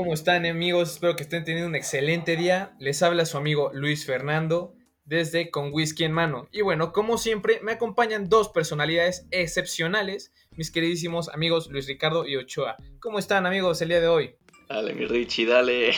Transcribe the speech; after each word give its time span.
¿Cómo 0.00 0.14
están 0.14 0.46
amigos? 0.46 0.92
Espero 0.92 1.14
que 1.14 1.24
estén 1.24 1.44
teniendo 1.44 1.68
un 1.68 1.74
excelente 1.74 2.34
día. 2.34 2.74
Les 2.78 3.02
habla 3.02 3.26
su 3.26 3.36
amigo 3.36 3.70
Luis 3.74 4.06
Fernando 4.06 4.72
desde 5.04 5.50
Con 5.50 5.74
Whisky 5.74 6.04
en 6.04 6.12
Mano. 6.12 6.48
Y 6.52 6.62
bueno, 6.62 6.90
como 6.94 7.18
siempre, 7.18 7.60
me 7.62 7.72
acompañan 7.72 8.30
dos 8.30 8.48
personalidades 8.48 9.26
excepcionales, 9.30 10.32
mis 10.52 10.70
queridísimos 10.70 11.28
amigos 11.28 11.68
Luis 11.70 11.86
Ricardo 11.86 12.26
y 12.26 12.36
Ochoa. 12.36 12.76
¿Cómo 12.98 13.18
están 13.18 13.44
amigos 13.44 13.82
el 13.82 13.90
día 13.90 14.00
de 14.00 14.08
hoy? 14.08 14.36
Dale, 14.70 14.94
mi 14.94 15.04
Richie, 15.04 15.44
dale. 15.44 15.92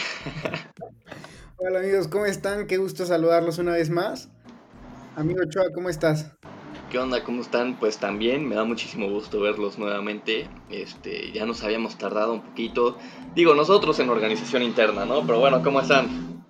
Hola 1.59 1.79
amigos, 1.79 2.09
¿cómo 2.09 2.27
están? 2.27 2.67
Qué 2.67 2.79
gusto 2.79 3.07
saludarlos 3.07 3.59
una 3.59 3.75
vez 3.75 3.89
más. 3.89 4.31
Amigo 5.15 5.43
Ochoa, 5.45 5.67
¿cómo 5.73 5.89
estás? 5.89 6.33
¿Qué 6.93 6.99
onda? 6.99 7.25
¿Cómo 7.25 7.41
están? 7.41 7.79
Pues 7.79 7.97
también 7.97 8.47
me 8.47 8.55
da 8.55 8.65
muchísimo 8.65 9.09
gusto 9.09 9.41
verlos 9.41 9.79
nuevamente. 9.79 10.47
Este, 10.69 11.33
ya 11.33 11.47
nos 11.47 11.65
habíamos 11.65 11.97
tardado 11.97 12.35
un 12.35 12.43
poquito. 12.43 12.99
Digo, 13.35 13.55
nosotros 13.55 13.99
en 13.99 14.11
organización 14.11 14.63
interna, 14.63 15.07
¿no? 15.07 15.27
Pero 15.27 15.41
bueno, 15.41 15.63
¿cómo 15.63 15.81
están? 15.81 16.45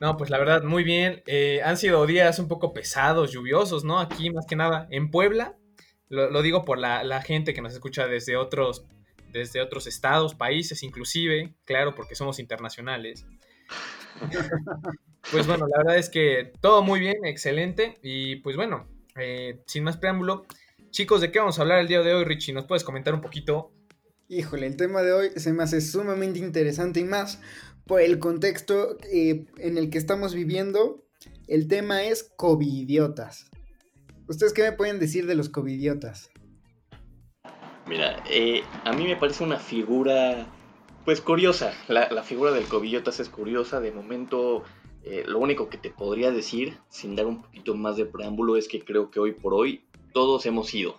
No, 0.00 0.16
pues 0.16 0.30
la 0.30 0.38
verdad, 0.38 0.64
muy 0.64 0.82
bien. 0.82 1.22
Eh, 1.28 1.60
han 1.64 1.76
sido 1.76 2.04
días 2.06 2.40
un 2.40 2.48
poco 2.48 2.72
pesados, 2.72 3.30
lluviosos, 3.30 3.84
¿no? 3.84 4.00
Aquí 4.00 4.30
más 4.30 4.46
que 4.46 4.56
nada 4.56 4.88
en 4.90 5.12
Puebla. 5.12 5.56
Lo, 6.08 6.42
digo 6.42 6.64
por 6.64 6.78
la, 6.78 7.04
la, 7.04 7.22
gente 7.22 7.54
que 7.54 7.62
nos 7.62 7.72
escucha 7.72 8.08
desde 8.08 8.36
otros, 8.36 8.84
desde 9.30 9.60
otros 9.60 9.86
estados, 9.86 10.34
países 10.34 10.82
inclusive, 10.82 11.54
claro, 11.64 11.94
porque 11.94 12.16
somos 12.16 12.40
internacionales. 12.40 13.24
pues 15.30 15.46
bueno, 15.46 15.68
la 15.68 15.78
verdad 15.78 15.98
es 15.98 16.10
que 16.10 16.52
todo 16.60 16.82
muy 16.82 16.98
bien, 16.98 17.24
excelente. 17.24 18.00
Y 18.02 18.36
pues 18.36 18.56
bueno, 18.56 18.88
eh, 19.16 19.62
sin 19.66 19.84
más 19.84 19.96
preámbulo, 19.96 20.46
chicos, 20.90 21.20
¿de 21.20 21.30
qué 21.30 21.38
vamos 21.38 21.58
a 21.58 21.62
hablar 21.62 21.80
el 21.80 21.88
día 21.88 22.02
de 22.02 22.14
hoy, 22.14 22.24
Richie? 22.24 22.52
¿Nos 22.52 22.66
puedes 22.66 22.84
comentar 22.84 23.14
un 23.14 23.20
poquito? 23.20 23.72
Híjole, 24.28 24.66
el 24.66 24.76
tema 24.76 25.02
de 25.02 25.12
hoy 25.12 25.30
se 25.36 25.52
me 25.52 25.62
hace 25.62 25.80
sumamente 25.80 26.38
interesante 26.38 27.00
y 27.00 27.04
más 27.04 27.40
por 27.86 28.00
el 28.00 28.18
contexto 28.18 28.96
eh, 29.12 29.46
en 29.58 29.76
el 29.76 29.90
que 29.90 29.98
estamos 29.98 30.34
viviendo. 30.34 31.04
El 31.48 31.66
tema 31.66 32.04
es 32.04 32.32
covidiotas. 32.36 33.50
¿Ustedes 34.28 34.52
qué 34.52 34.62
me 34.62 34.72
pueden 34.72 35.00
decir 35.00 35.26
de 35.26 35.34
los 35.34 35.48
covidiotas? 35.48 36.30
Mira, 37.88 38.22
eh, 38.30 38.62
a 38.84 38.92
mí 38.92 39.04
me 39.04 39.16
parece 39.16 39.42
una 39.42 39.58
figura, 39.58 40.46
pues 41.04 41.20
curiosa. 41.20 41.74
La, 41.88 42.22
figura 42.22 42.52
del 42.52 42.66
covidiotas 42.66 43.18
es 43.18 43.28
curiosa. 43.28 43.80
De 43.80 43.90
momento, 43.90 44.62
eh, 45.04 45.24
lo 45.26 45.38
único 45.38 45.68
que 45.68 45.78
te 45.78 45.90
podría 45.90 46.30
decir, 46.30 46.78
sin 46.88 47.16
dar 47.16 47.26
un 47.26 47.42
poquito 47.42 47.74
más 47.74 47.96
de 47.96 48.06
preámbulo, 48.06 48.56
es 48.56 48.68
que 48.68 48.80
creo 48.80 49.10
que 49.10 49.20
hoy 49.20 49.32
por 49.32 49.54
hoy 49.54 49.84
todos 50.12 50.44
hemos 50.46 50.74
ido. 50.74 50.96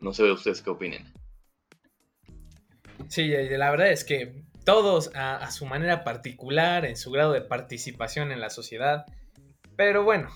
No 0.00 0.12
sé 0.12 0.30
ustedes 0.30 0.62
qué 0.62 0.70
opinen. 0.70 1.12
Sí, 3.08 3.28
la 3.28 3.70
verdad 3.70 3.90
es 3.90 4.04
que 4.04 4.44
todos 4.64 5.10
a, 5.14 5.50
su 5.50 5.66
manera 5.66 6.04
particular, 6.04 6.84
en 6.84 6.96
su 6.96 7.10
grado 7.10 7.32
de 7.32 7.40
participación 7.40 8.32
en 8.32 8.40
la 8.40 8.50
sociedad. 8.50 9.06
Pero 9.76 10.04
bueno, 10.04 10.28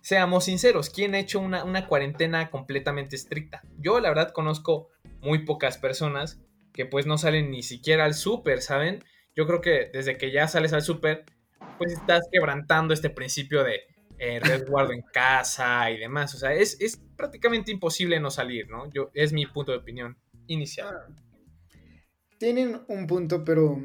seamos 0.00 0.44
sinceros, 0.44 0.90
¿quién 0.90 1.14
ha 1.14 1.20
hecho 1.20 1.38
una, 1.38 1.62
una 1.62 1.86
cuarentena 1.86 2.50
completamente 2.50 3.16
estricta? 3.16 3.62
Yo 3.78 4.00
la 4.00 4.08
verdad 4.08 4.32
conozco 4.32 4.88
muy 5.20 5.44
pocas 5.44 5.78
personas 5.78 6.40
que 6.72 6.86
pues 6.86 7.06
no 7.06 7.16
salen 7.16 7.50
ni 7.50 7.62
siquiera 7.62 8.04
al 8.06 8.14
súper, 8.14 8.60
¿saben? 8.60 9.04
Yo 9.36 9.46
creo 9.46 9.60
que 9.60 9.90
desde 9.92 10.16
que 10.18 10.32
ya 10.32 10.48
sales 10.48 10.72
al 10.72 10.82
súper, 10.82 11.24
pues 11.78 11.92
estás 11.92 12.26
quebrantando 12.30 12.94
este 12.94 13.10
principio 13.10 13.64
de 13.64 13.80
eh, 14.18 14.40
resguardo 14.40 14.92
en 14.92 15.02
casa 15.02 15.90
y 15.90 15.98
demás. 15.98 16.34
O 16.34 16.38
sea, 16.38 16.54
es, 16.54 16.80
es, 16.80 17.00
prácticamente 17.16 17.70
imposible 17.70 18.20
no 18.20 18.30
salir, 18.30 18.68
¿no? 18.68 18.90
Yo, 18.90 19.10
es 19.14 19.32
mi 19.32 19.46
punto 19.46 19.72
de 19.72 19.78
opinión 19.78 20.16
inicial. 20.46 20.94
Ah, 20.94 21.06
tienen 22.38 22.80
un 22.88 23.06
punto, 23.06 23.44
pero 23.44 23.80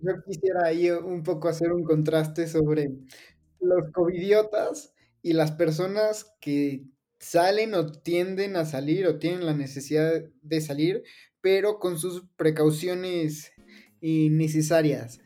yo 0.00 0.12
quisiera 0.26 0.66
ahí 0.66 0.90
un 0.90 1.22
poco 1.22 1.48
hacer 1.48 1.72
un 1.72 1.84
contraste 1.84 2.46
sobre 2.46 2.90
los 3.60 3.90
covidiotas 3.92 4.94
y 5.22 5.32
las 5.32 5.52
personas 5.52 6.34
que 6.40 6.84
salen 7.18 7.74
o 7.74 7.90
tienden 7.90 8.56
a 8.56 8.64
salir 8.64 9.06
o 9.06 9.18
tienen 9.18 9.46
la 9.46 9.54
necesidad 9.54 10.22
de 10.42 10.60
salir, 10.60 11.02
pero 11.40 11.78
con 11.78 11.98
sus 11.98 12.26
precauciones 12.36 13.52
innecesarias. 14.00 15.20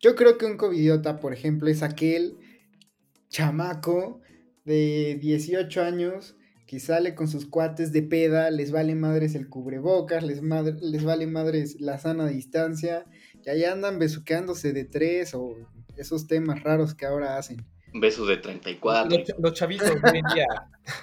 Yo 0.00 0.14
creo 0.14 0.38
que 0.38 0.46
un 0.46 0.56
covidiota, 0.56 1.20
por 1.20 1.32
ejemplo, 1.32 1.68
es 1.68 1.82
aquel 1.82 2.36
chamaco 3.28 4.20
de 4.64 5.18
18 5.20 5.82
años 5.82 6.36
que 6.66 6.80
sale 6.80 7.14
con 7.14 7.28
sus 7.28 7.46
cuates 7.46 7.92
de 7.92 8.02
peda, 8.02 8.50
les 8.50 8.72
vale 8.72 8.94
madres 8.96 9.36
el 9.36 9.48
cubrebocas, 9.48 10.24
les, 10.24 10.42
les 10.42 11.04
vale 11.04 11.26
madres 11.28 11.80
la 11.80 11.98
sana 11.98 12.26
distancia, 12.26 13.06
y 13.44 13.48
allá 13.48 13.72
andan 13.72 14.00
besuqueándose 14.00 14.72
de 14.72 14.84
tres 14.84 15.34
o 15.34 15.54
esos 15.96 16.26
temas 16.26 16.64
raros 16.64 16.94
que 16.94 17.06
ahora 17.06 17.38
hacen. 17.38 17.64
Besos 17.94 18.26
de 18.26 18.38
34. 18.38 19.16
Los, 19.16 19.28
los 19.38 19.52
chavitos 19.54 19.88
hoy 19.88 20.18
en 20.18 20.34
día. 20.34 20.46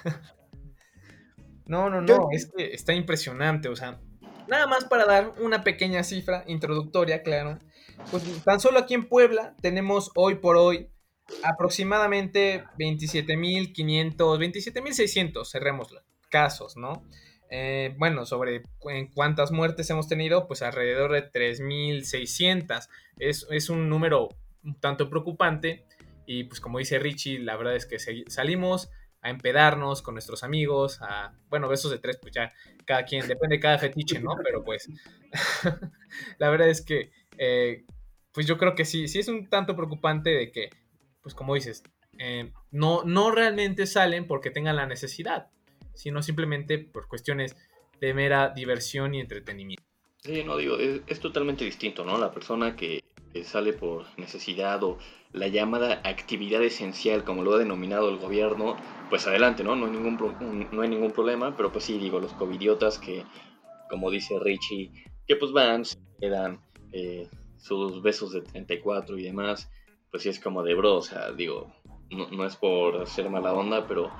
no, 1.66 1.88
no, 1.88 2.02
no, 2.02 2.28
es 2.30 2.52
que 2.54 2.74
está 2.74 2.92
impresionante, 2.92 3.68
o 3.68 3.74
sea, 3.76 3.98
nada 4.46 4.66
más 4.66 4.84
para 4.84 5.06
dar 5.06 5.32
una 5.40 5.64
pequeña 5.64 6.04
cifra 6.04 6.44
introductoria, 6.46 7.22
claro 7.22 7.58
pues 8.10 8.44
tan 8.44 8.60
solo 8.60 8.78
aquí 8.78 8.94
en 8.94 9.08
Puebla 9.08 9.54
tenemos 9.60 10.10
hoy 10.14 10.36
por 10.36 10.56
hoy 10.56 10.88
aproximadamente 11.42 12.64
27.500, 12.78 14.16
27.600, 14.16 15.46
cerremos 15.46 15.94
casos, 16.30 16.76
¿no? 16.76 17.04
Eh, 17.50 17.94
bueno, 17.98 18.26
sobre 18.26 18.62
cuántas 19.14 19.52
muertes 19.52 19.88
hemos 19.90 20.08
tenido, 20.08 20.46
pues 20.48 20.62
alrededor 20.62 21.12
de 21.12 21.30
3.600. 21.30 22.88
Es, 23.18 23.46
es 23.50 23.70
un 23.70 23.88
número 23.88 24.28
un 24.64 24.74
tanto 24.80 25.08
preocupante 25.10 25.84
y 26.26 26.44
pues 26.44 26.60
como 26.60 26.78
dice 26.78 26.98
Richie, 26.98 27.38
la 27.38 27.56
verdad 27.56 27.76
es 27.76 27.86
que 27.86 27.98
salimos 28.28 28.90
a 29.20 29.30
empedarnos 29.30 30.02
con 30.02 30.14
nuestros 30.14 30.42
amigos, 30.42 31.00
a, 31.00 31.32
bueno, 31.48 31.68
besos 31.68 31.90
de 31.90 31.98
tres, 31.98 32.18
pues 32.20 32.34
ya 32.34 32.52
cada 32.84 33.04
quien, 33.04 33.26
depende 33.26 33.56
de 33.56 33.60
cada 33.60 33.78
fetiche, 33.78 34.20
¿no? 34.20 34.36
Pero 34.42 34.62
pues 34.64 34.88
la 36.38 36.50
verdad 36.50 36.68
es 36.68 36.82
que 36.82 37.10
eh, 37.38 37.84
pues 38.32 38.46
yo 38.46 38.58
creo 38.58 38.74
que 38.74 38.84
sí, 38.84 39.08
sí 39.08 39.20
es 39.20 39.28
un 39.28 39.48
tanto 39.48 39.76
preocupante 39.76 40.30
de 40.30 40.50
que, 40.50 40.70
pues 41.22 41.34
como 41.34 41.54
dices, 41.54 41.82
eh, 42.18 42.52
no, 42.70 43.02
no 43.04 43.30
realmente 43.30 43.86
salen 43.86 44.26
porque 44.26 44.50
tengan 44.50 44.76
la 44.76 44.86
necesidad, 44.86 45.50
sino 45.94 46.22
simplemente 46.22 46.78
por 46.78 47.08
cuestiones 47.08 47.56
de 48.00 48.14
mera 48.14 48.50
diversión 48.50 49.14
y 49.14 49.20
entretenimiento. 49.20 49.84
Sí, 50.18 50.42
no 50.42 50.56
digo, 50.56 50.78
es, 50.78 51.20
totalmente 51.20 51.64
distinto, 51.64 52.04
¿no? 52.04 52.18
La 52.18 52.32
persona 52.32 52.76
que, 52.76 53.02
sale 53.44 53.72
por 53.72 54.06
necesidad 54.16 54.82
o 54.84 54.96
la 55.32 55.48
llamada 55.48 56.00
actividad 56.04 56.62
esencial, 56.62 57.24
como 57.24 57.42
lo 57.42 57.54
ha 57.54 57.58
denominado 57.58 58.08
el 58.08 58.16
gobierno, 58.18 58.76
pues 59.10 59.26
adelante, 59.26 59.64
¿no? 59.64 59.74
No 59.74 59.86
hay 59.86 59.92
ningún, 59.92 60.68
no 60.70 60.82
hay 60.82 60.88
ningún 60.88 61.10
problema, 61.10 61.56
pero 61.56 61.72
pues 61.72 61.84
sí, 61.84 61.98
digo, 61.98 62.20
los 62.20 62.32
covidiotas 62.34 62.98
que, 62.98 63.24
como 63.90 64.10
dice 64.10 64.38
Richie, 64.40 64.92
que 65.26 65.34
pues 65.36 65.50
van, 65.50 65.84
se 65.84 65.98
quedan, 66.20 66.60
eh, 66.96 67.28
sus 67.56 68.02
besos 68.02 68.32
de 68.32 68.42
34 68.42 69.18
y 69.18 69.24
demás, 69.24 69.68
pues 70.12 70.22
sí 70.22 70.28
es 70.28 70.38
como 70.38 70.62
de 70.62 70.74
bro, 70.74 70.94
o 70.94 71.02
sea, 71.02 71.32
digo, 71.32 71.74
no, 72.10 72.46
es 72.46 72.54
por 72.54 73.04
ser 73.08 73.28
mala 73.30 73.52
onda, 73.52 73.88
pero 73.88 74.12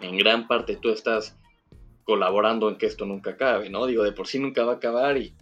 en 0.00 0.18
gran 0.18 0.46
parte 0.46 0.76
tú 0.76 0.90
estás 0.90 1.38
colaborando 2.04 2.68
en 2.68 2.76
que 2.76 2.84
esto 2.84 3.06
nunca 3.06 3.30
acabe, 3.30 3.70
¿no? 3.70 3.86
Digo, 3.86 4.04
de 4.04 4.12
por 4.12 4.26
sí 4.26 4.38
nunca 4.38 4.62
va 4.64 4.72
a 4.72 4.76
acabar 4.76 5.16
y 5.16 5.34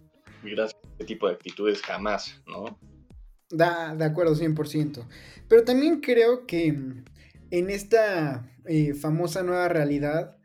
gracias 0.43 0.81
a 0.81 0.87
este 0.91 1.05
tipo 1.05 1.27
de 1.27 1.33
actitudes 1.33 1.81
jamás, 1.81 2.41
¿no? 2.47 2.79
Da, 3.49 3.93
de 3.93 4.05
acuerdo, 4.05 4.33
100%. 4.33 5.05
Pero 5.49 5.65
también 5.65 5.99
creo 5.99 6.45
que 6.47 6.67
en 6.67 7.69
esta 7.69 8.49
eh, 8.65 8.93
famosa 8.93 9.43
nueva 9.43 9.67
realidad, 9.67 10.37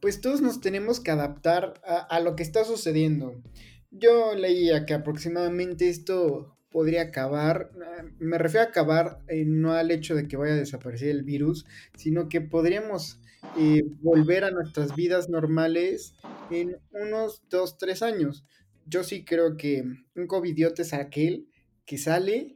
pues 0.00 0.20
todos 0.20 0.40
nos 0.40 0.60
tenemos 0.60 1.00
que 1.00 1.10
adaptar 1.10 1.74
a, 1.84 1.96
a 1.96 2.20
lo 2.20 2.36
que 2.36 2.44
está 2.44 2.64
sucediendo. 2.64 3.42
Yo 3.90 4.34
leía 4.34 4.86
que 4.86 4.94
aproximadamente 4.94 5.88
esto 5.88 6.56
podría 6.70 7.02
acabar, 7.02 7.72
me 8.18 8.38
refiero 8.38 8.66
a 8.66 8.70
acabar 8.70 9.18
eh, 9.28 9.44
no 9.44 9.72
al 9.72 9.90
hecho 9.90 10.14
de 10.14 10.28
que 10.28 10.36
vaya 10.36 10.54
a 10.54 10.56
desaparecer 10.56 11.08
el 11.08 11.24
virus, 11.24 11.66
sino 11.96 12.28
que 12.28 12.40
podríamos 12.40 13.20
eh, 13.58 13.82
volver 14.00 14.44
a 14.44 14.52
nuestras 14.52 14.94
vidas 14.94 15.28
normales 15.28 16.14
en 16.50 16.76
unos 16.92 17.42
2, 17.50 17.78
3 17.78 18.02
años. 18.02 18.44
Yo 18.86 19.02
sí 19.02 19.24
creo 19.24 19.56
que 19.56 19.84
un 20.14 20.26
covidiota 20.28 20.82
es 20.82 20.94
aquel 20.94 21.48
que 21.84 21.98
sale 21.98 22.54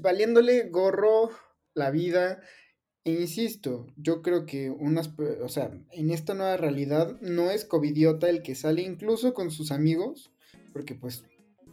valiéndole 0.00 0.68
gorro 0.70 1.30
la 1.74 1.90
vida. 1.90 2.40
Insisto, 3.04 3.88
yo 3.96 4.22
creo 4.22 4.46
que 4.46 4.70
unas, 4.70 5.12
o 5.42 5.48
sea, 5.48 5.72
en 5.90 6.10
esta 6.10 6.34
nueva 6.34 6.56
realidad 6.56 7.20
no 7.20 7.50
es 7.50 7.64
covidiota 7.64 8.30
el 8.30 8.42
que 8.42 8.54
sale 8.54 8.82
incluso 8.82 9.34
con 9.34 9.50
sus 9.50 9.72
amigos, 9.72 10.32
porque 10.72 10.94
pues, 10.94 11.24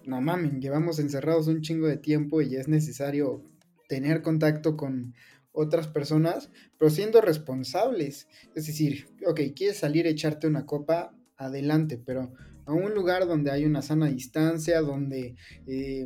no 0.06 0.22
mamen, 0.22 0.60
llevamos 0.60 0.98
encerrados 0.98 1.48
un 1.48 1.62
chingo 1.62 1.88
de 1.88 1.98
tiempo 1.98 2.42
y 2.42 2.56
es 2.56 2.68
necesario 2.68 3.44
tener 3.88 4.24
contacto 4.24 4.76
con 4.76 5.14
otras 5.52 5.88
personas, 5.88 6.50
pero 6.80 6.90
siendo 6.90 7.22
responsables. 7.22 8.28
Es 8.56 8.66
decir, 8.66 9.08
ok, 9.28 9.42
quieres 9.56 9.78
salir 9.78 10.08
a 10.08 10.10
echarte 10.10 10.48
una 10.48 10.66
copa, 10.66 11.16
adelante, 11.38 12.02
pero 12.04 12.34
a 12.66 12.74
un 12.74 12.94
lugar 12.94 13.28
donde 13.28 13.52
hay 13.52 13.66
una 13.66 13.82
sana 13.82 14.08
distancia, 14.08 14.82
donde 14.82 15.36
eh, 15.68 16.06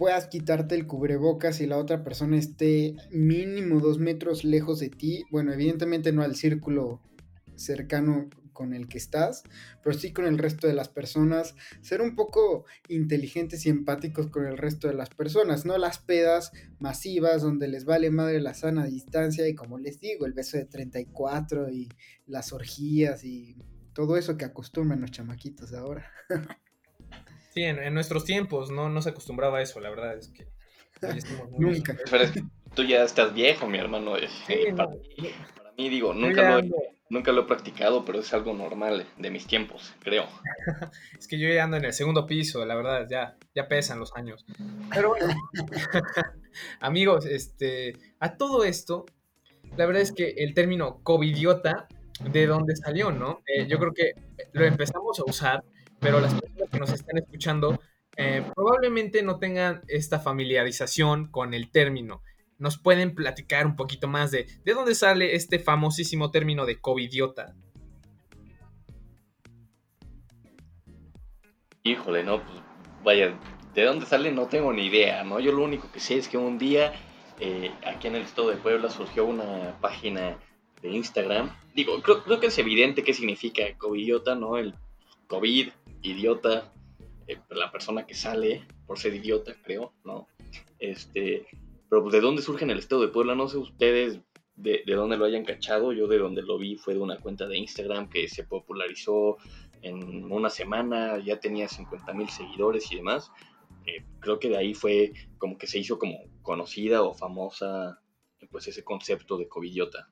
puedas 0.00 0.28
quitarte 0.28 0.76
el 0.76 0.86
cubrebocas 0.86 1.60
y 1.60 1.66
la 1.66 1.76
otra 1.76 2.02
persona 2.02 2.38
esté 2.38 2.96
mínimo 3.10 3.80
dos 3.80 3.98
metros 3.98 4.44
lejos 4.44 4.80
de 4.80 4.88
ti. 4.88 5.24
Bueno, 5.30 5.52
evidentemente 5.52 6.10
no 6.10 6.22
al 6.22 6.36
círculo 6.36 7.02
cercano 7.54 8.30
con 8.54 8.72
el 8.72 8.88
que 8.88 8.96
estás, 8.96 9.42
pero 9.82 9.94
sí 9.94 10.14
con 10.14 10.24
el 10.24 10.38
resto 10.38 10.66
de 10.66 10.72
las 10.72 10.88
personas, 10.88 11.54
ser 11.82 12.00
un 12.00 12.16
poco 12.16 12.64
inteligentes 12.88 13.66
y 13.66 13.68
empáticos 13.68 14.28
con 14.28 14.46
el 14.46 14.56
resto 14.56 14.88
de 14.88 14.94
las 14.94 15.10
personas, 15.10 15.66
no 15.66 15.76
las 15.76 15.98
pedas 15.98 16.50
masivas 16.78 17.42
donde 17.42 17.68
les 17.68 17.84
vale 17.84 18.10
madre 18.10 18.40
la 18.40 18.54
sana 18.54 18.86
distancia 18.86 19.46
y 19.48 19.54
como 19.54 19.76
les 19.76 20.00
digo, 20.00 20.24
el 20.24 20.32
beso 20.32 20.56
de 20.56 20.64
34 20.64 21.68
y 21.68 21.90
las 22.24 22.54
orgías 22.54 23.22
y 23.22 23.54
todo 23.92 24.16
eso 24.16 24.38
que 24.38 24.46
acostumbran 24.46 25.02
los 25.02 25.10
chamaquitos 25.10 25.74
ahora. 25.74 26.10
Sí, 27.50 27.62
en, 27.62 27.92
nuestros 27.94 28.24
tiempos 28.24 28.70
no, 28.70 28.88
no 28.88 29.02
se 29.02 29.10
acostumbraba 29.10 29.58
a 29.58 29.62
eso, 29.62 29.80
la 29.80 29.90
verdad 29.90 30.16
es 30.16 30.28
que... 30.28 30.46
Nunca. 31.58 31.96
tú 32.74 32.84
ya 32.84 33.02
estás 33.02 33.32
viejo, 33.32 33.66
mi 33.66 33.78
hermano. 33.78 34.12
para, 34.76 34.92
mí, 35.76 35.88
digo, 35.88 36.12
nunca 36.12 36.60
lo, 36.60 36.68
nunca 37.08 37.32
lo 37.32 37.42
he 37.42 37.44
practicado, 37.44 38.04
pero 38.04 38.20
es 38.20 38.32
algo 38.32 38.52
normal 38.52 39.06
de 39.18 39.30
mis 39.30 39.46
tiempos, 39.46 39.94
creo. 40.00 40.26
es 41.18 41.26
que 41.26 41.38
yo 41.38 41.48
ya 41.48 41.64
ando 41.64 41.76
en 41.76 41.86
el 41.86 41.92
segundo 41.92 42.26
piso, 42.26 42.64
la 42.64 42.74
verdad, 42.74 43.06
ya, 43.10 43.36
ya 43.54 43.66
pesan 43.68 43.98
los 43.98 44.14
años. 44.14 44.46
Pero 44.92 45.10
bueno, 45.10 45.34
amigos, 46.80 47.26
este, 47.26 47.94
a 48.20 48.36
todo 48.36 48.64
esto, 48.64 49.06
la 49.76 49.86
verdad 49.86 50.02
es 50.02 50.12
que 50.12 50.34
el 50.38 50.54
término 50.54 51.00
covidiota, 51.02 51.88
¿de 52.30 52.46
dónde 52.46 52.76
salió, 52.76 53.10
no? 53.10 53.40
Eh, 53.46 53.66
yo 53.66 53.78
creo 53.78 53.92
que 53.92 54.12
lo 54.52 54.64
empezamos 54.64 55.18
a 55.18 55.24
usar 55.24 55.64
pero 56.00 56.20
las 56.20 56.34
personas 56.34 56.70
que 56.70 56.78
nos 56.78 56.92
están 56.92 57.18
escuchando 57.18 57.80
eh, 58.16 58.44
probablemente 58.54 59.22
no 59.22 59.38
tengan 59.38 59.82
esta 59.88 60.18
familiarización 60.18 61.30
con 61.30 61.54
el 61.54 61.70
término. 61.70 62.22
¿Nos 62.58 62.78
pueden 62.78 63.14
platicar 63.14 63.66
un 63.66 63.76
poquito 63.76 64.08
más 64.08 64.30
de, 64.30 64.46
de 64.64 64.74
dónde 64.74 64.94
sale 64.94 65.34
este 65.34 65.58
famosísimo 65.58 66.30
término 66.30 66.66
de 66.66 66.80
covidiota? 66.80 67.54
Híjole, 71.82 72.22
no, 72.22 72.42
pues 72.44 72.58
vaya, 73.02 73.38
¿de 73.74 73.84
dónde 73.84 74.04
sale? 74.04 74.30
No 74.32 74.48
tengo 74.48 74.72
ni 74.72 74.86
idea, 74.86 75.24
¿no? 75.24 75.40
Yo 75.40 75.52
lo 75.52 75.64
único 75.64 75.90
que 75.90 76.00
sé 76.00 76.18
es 76.18 76.28
que 76.28 76.36
un 76.36 76.58
día 76.58 76.92
eh, 77.38 77.72
aquí 77.86 78.08
en 78.08 78.16
el 78.16 78.22
estado 78.22 78.50
de 78.50 78.56
Puebla 78.56 78.90
surgió 78.90 79.24
una 79.24 79.78
página 79.80 80.36
de 80.82 80.90
Instagram. 80.90 81.56
Digo, 81.74 82.02
creo, 82.02 82.22
creo 82.22 82.40
que 82.40 82.48
es 82.48 82.58
evidente 82.58 83.02
qué 83.02 83.14
significa 83.14 83.62
covidiota, 83.78 84.34
¿no? 84.34 84.58
El 84.58 84.74
COVID, 85.26 85.70
idiota, 86.02 86.72
eh, 87.26 87.38
la 87.50 87.70
persona 87.70 88.06
que 88.06 88.14
sale 88.14 88.66
por 88.86 88.98
ser 88.98 89.14
idiota, 89.14 89.54
creo, 89.62 89.92
¿no? 90.04 90.28
Este, 90.78 91.46
pero 91.88 92.02
pues, 92.02 92.12
de 92.12 92.20
dónde 92.20 92.42
surge 92.42 92.64
en 92.64 92.70
el 92.70 92.78
estado 92.78 93.02
de 93.02 93.08
Puebla, 93.08 93.34
no 93.34 93.48
sé 93.48 93.58
ustedes 93.58 94.20
de, 94.56 94.82
dónde 94.86 95.16
lo 95.16 95.24
hayan 95.24 95.44
cachado, 95.44 95.92
yo 95.92 96.06
de 96.06 96.18
donde 96.18 96.42
lo 96.42 96.58
vi 96.58 96.76
fue 96.76 96.94
de 96.94 97.00
una 97.00 97.18
cuenta 97.18 97.46
de 97.46 97.58
Instagram 97.58 98.08
que 98.08 98.28
se 98.28 98.44
popularizó 98.44 99.38
en 99.82 100.30
una 100.30 100.50
semana, 100.50 101.18
ya 101.18 101.40
tenía 101.40 101.68
50 101.68 102.12
mil 102.12 102.28
seguidores 102.28 102.90
y 102.92 102.96
demás. 102.96 103.30
Eh, 103.86 104.04
creo 104.20 104.38
que 104.38 104.50
de 104.50 104.58
ahí 104.58 104.74
fue 104.74 105.12
como 105.38 105.56
que 105.56 105.66
se 105.66 105.78
hizo 105.78 105.98
como 105.98 106.18
conocida 106.42 107.02
o 107.02 107.14
famosa 107.14 108.00
pues 108.50 108.66
ese 108.68 108.84
concepto 108.84 109.36
de 109.36 109.48
covidiota. 109.48 110.08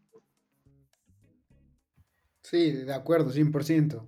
Sí, 2.43 2.73
de 2.73 2.95
acuerdo, 2.95 3.31
100%. 3.31 4.07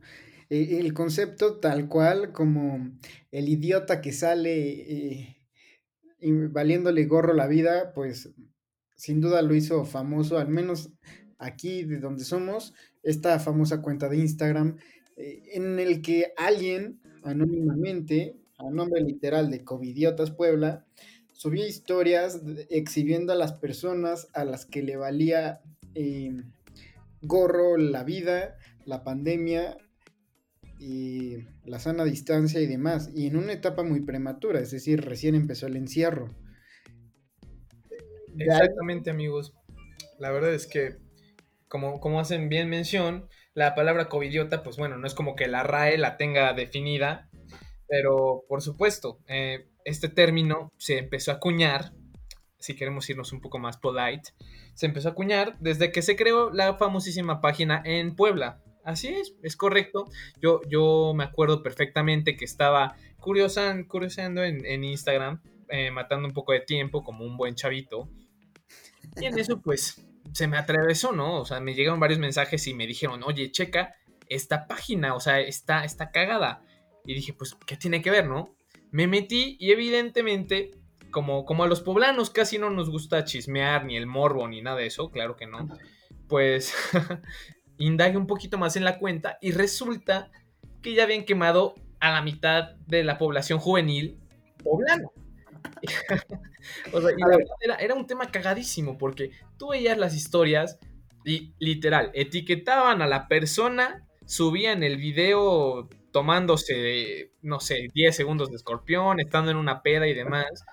Eh, 0.50 0.80
el 0.80 0.92
concepto 0.94 1.60
tal 1.60 1.88
cual 1.88 2.32
como 2.32 2.90
el 3.30 3.48
idiota 3.48 4.00
que 4.00 4.12
sale 4.12 5.28
eh, 5.28 5.36
valiéndole 6.50 7.06
gorro 7.06 7.34
la 7.34 7.46
vida, 7.46 7.92
pues 7.94 8.30
sin 8.96 9.20
duda 9.20 9.42
lo 9.42 9.54
hizo 9.54 9.84
famoso, 9.84 10.38
al 10.38 10.48
menos 10.48 10.90
aquí 11.38 11.84
de 11.84 12.00
donde 12.00 12.24
somos, 12.24 12.74
esta 13.04 13.38
famosa 13.38 13.80
cuenta 13.80 14.08
de 14.08 14.18
Instagram, 14.18 14.76
eh, 15.16 15.40
en 15.52 15.78
el 15.78 16.02
que 16.02 16.32
alguien 16.36 17.00
anónimamente, 17.22 18.36
a 18.58 18.68
nombre 18.70 19.00
literal 19.02 19.50
de 19.50 19.64
Covidiotas 19.64 20.32
Puebla, 20.32 20.84
subía 21.32 21.66
historias 21.68 22.42
exhibiendo 22.70 23.32
a 23.32 23.36
las 23.36 23.52
personas 23.52 24.28
a 24.34 24.44
las 24.44 24.66
que 24.66 24.82
le 24.82 24.96
valía 24.96 25.62
gorro 27.22 27.76
la 27.76 28.04
vida, 28.04 28.56
la 28.84 29.04
pandemia 29.04 29.78
y 30.80 31.46
la 31.66 31.78
sana 31.78 32.04
distancia 32.04 32.58
y 32.58 32.66
demás, 32.66 33.10
y 33.14 33.26
en 33.26 33.36
una 33.36 33.52
etapa 33.52 33.82
muy 33.82 34.00
prematura, 34.00 34.60
es 34.60 34.70
decir, 34.70 35.04
recién 35.04 35.34
empezó 35.34 35.66
el 35.66 35.76
encierro. 35.76 36.34
Exactamente, 38.38 39.10
amigos. 39.10 39.52
La 40.18 40.30
verdad 40.30 40.54
es 40.54 40.66
que, 40.66 40.96
como, 41.68 42.00
como 42.00 42.18
hacen 42.18 42.48
bien 42.48 42.70
mención, 42.70 43.28
la 43.52 43.74
palabra 43.74 44.08
covidiota, 44.08 44.62
pues 44.62 44.78
bueno, 44.78 44.96
no 44.96 45.06
es 45.06 45.12
como 45.12 45.36
que 45.36 45.48
la 45.48 45.62
RAE 45.64 45.98
la 45.98 46.16
tenga 46.16 46.54
definida, 46.54 47.28
pero 47.86 48.44
por 48.48 48.62
supuesto, 48.62 49.18
eh, 49.28 49.68
este 49.84 50.08
término 50.08 50.72
se 50.78 50.96
empezó 50.96 51.30
a 51.30 51.34
acuñar, 51.34 51.92
si 52.58 52.74
queremos 52.74 53.08
irnos 53.10 53.34
un 53.34 53.42
poco 53.42 53.58
más 53.58 53.76
polite, 53.76 54.30
se 54.72 54.86
empezó 54.86 55.08
a 55.08 55.12
acuñar 55.12 55.58
desde 55.60 55.92
que 55.92 56.00
se 56.00 56.16
creó 56.16 56.50
la 56.50 56.76
famosísima 56.78 57.42
página 57.42 57.82
en 57.84 58.16
Puebla, 58.16 58.62
Así 58.84 59.08
es, 59.08 59.34
es 59.42 59.56
correcto. 59.56 60.06
Yo, 60.40 60.60
yo 60.68 61.12
me 61.14 61.24
acuerdo 61.24 61.62
perfectamente 61.62 62.36
que 62.36 62.44
estaba 62.44 62.96
curiosan, 63.18 63.84
curiosando 63.84 64.42
en, 64.42 64.84
Instagram, 64.84 65.42
eh, 65.68 65.90
matando 65.90 66.26
un 66.26 66.34
poco 66.34 66.52
de 66.52 66.60
tiempo 66.60 67.04
como 67.04 67.24
un 67.24 67.36
buen 67.36 67.54
chavito. 67.54 68.08
Y 69.20 69.26
en 69.26 69.38
eso, 69.38 69.60
pues, 69.60 70.04
se 70.32 70.46
me 70.46 70.56
atravesó, 70.56 71.12
¿no? 71.12 71.40
O 71.40 71.44
sea, 71.44 71.60
me 71.60 71.74
llegaron 71.74 72.00
varios 72.00 72.18
mensajes 72.18 72.66
y 72.66 72.74
me 72.74 72.86
dijeron, 72.86 73.22
oye, 73.24 73.50
checa 73.50 73.94
esta 74.28 74.66
página, 74.66 75.14
o 75.14 75.20
sea, 75.20 75.40
está, 75.40 75.84
está 75.84 76.10
cagada. 76.10 76.62
Y 77.04 77.14
dije, 77.14 77.32
pues, 77.32 77.56
¿qué 77.66 77.76
tiene 77.76 78.02
que 78.02 78.10
ver, 78.10 78.26
no? 78.26 78.54
Me 78.90 79.06
metí 79.06 79.56
y 79.60 79.72
evidentemente, 79.72 80.70
como, 81.10 81.44
como 81.44 81.64
a 81.64 81.68
los 81.68 81.80
poblanos 81.80 82.30
casi 82.30 82.58
no 82.58 82.70
nos 82.70 82.90
gusta 82.90 83.24
chismear, 83.24 83.84
ni 83.84 83.96
el 83.96 84.06
morbo, 84.06 84.48
ni 84.48 84.62
nada 84.62 84.78
de 84.78 84.86
eso, 84.86 85.10
claro 85.10 85.36
que 85.36 85.46
no, 85.46 85.68
pues 86.28 86.74
indague 87.80 88.16
un 88.16 88.26
poquito 88.26 88.58
más 88.58 88.76
en 88.76 88.84
la 88.84 88.98
cuenta 88.98 89.38
y 89.40 89.52
resulta 89.52 90.30
que 90.82 90.94
ya 90.94 91.02
habían 91.02 91.24
quemado 91.24 91.74
a 91.98 92.12
la 92.12 92.22
mitad 92.22 92.76
de 92.86 93.02
la 93.02 93.18
población 93.18 93.58
juvenil 93.58 94.18
poblana. 94.62 95.08
o 96.92 97.00
sea, 97.00 97.10
y 97.10 97.20
la 97.20 97.28
verdad 97.28 97.56
era, 97.60 97.74
era, 97.76 97.94
un 97.94 98.06
tema 98.06 98.30
cagadísimo 98.30 98.98
porque 98.98 99.32
tú 99.58 99.70
veías 99.70 99.98
las 99.98 100.14
historias 100.14 100.78
y 101.24 101.54
literal 101.58 102.10
etiquetaban 102.14 103.02
a 103.02 103.06
la 103.06 103.28
persona, 103.28 104.06
subían 104.26 104.82
el 104.82 104.96
video 104.96 105.88
tomándose, 106.12 107.32
no 107.42 107.60
sé, 107.60 107.88
10 107.94 108.14
segundos 108.14 108.50
de 108.50 108.56
escorpión, 108.56 109.20
estando 109.20 109.50
en 109.50 109.56
una 109.56 109.82
peda 109.82 110.06
y 110.06 110.14
demás. 110.14 110.64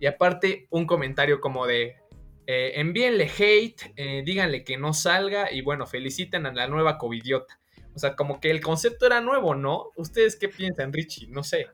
Y 0.00 0.06
aparte 0.06 0.66
un 0.70 0.86
comentario 0.86 1.40
como 1.40 1.66
de, 1.66 1.96
eh, 2.46 2.72
envíenle 2.76 3.24
hate, 3.24 3.92
eh, 3.96 4.22
díganle 4.24 4.64
que 4.64 4.76
no 4.76 4.92
salga 4.92 5.50
y 5.52 5.62
bueno, 5.62 5.86
feliciten 5.86 6.46
a 6.46 6.52
la 6.52 6.68
nueva 6.68 6.98
covidiota. 6.98 7.58
O 7.94 7.98
sea, 7.98 8.16
como 8.16 8.40
que 8.40 8.50
el 8.50 8.60
concepto 8.60 9.06
era 9.06 9.20
nuevo, 9.20 9.54
¿no? 9.54 9.90
¿Ustedes 9.96 10.36
qué 10.36 10.48
piensan, 10.48 10.92
Richie? 10.92 11.28
No 11.28 11.44
sé. 11.44 11.66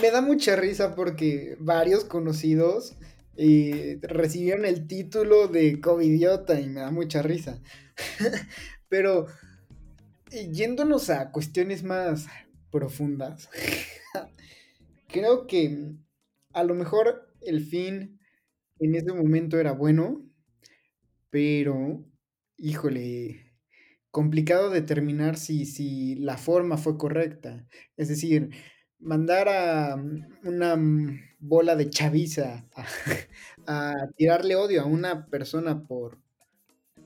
Me 0.00 0.10
da 0.10 0.20
mucha 0.20 0.56
risa 0.56 0.94
porque 0.94 1.56
varios 1.60 2.04
conocidos 2.04 2.96
eh, 3.36 3.98
recibieron 4.02 4.64
el 4.64 4.86
título 4.86 5.48
de 5.48 5.80
covidiota 5.80 6.60
y 6.60 6.68
me 6.68 6.80
da 6.80 6.90
mucha 6.90 7.22
risa. 7.22 7.60
Pero 8.88 9.26
yéndonos 10.30 11.10
a 11.10 11.30
cuestiones 11.30 11.84
más 11.84 12.26
profundas, 12.70 13.48
creo 15.08 15.46
que 15.46 15.94
a 16.52 16.64
lo 16.64 16.74
mejor 16.74 17.34
el 17.40 17.64
fin 17.64 18.18
en 18.82 18.94
ese 18.96 19.12
momento 19.12 19.58
era 19.58 19.72
bueno, 19.72 20.24
pero, 21.30 22.04
híjole, 22.56 23.52
complicado 24.10 24.70
determinar 24.70 25.36
si, 25.36 25.66
si 25.66 26.16
la 26.16 26.36
forma 26.36 26.76
fue 26.76 26.98
correcta. 26.98 27.66
Es 27.96 28.08
decir, 28.08 28.50
mandar 28.98 29.48
a 29.48 29.96
una 30.44 30.76
bola 31.38 31.76
de 31.76 31.90
chaviza 31.90 32.68
a, 33.66 33.94
tirarle 34.16 34.56
odio 34.56 34.82
a 34.82 34.86
una 34.86 35.26
persona 35.26 35.86
por 35.86 36.18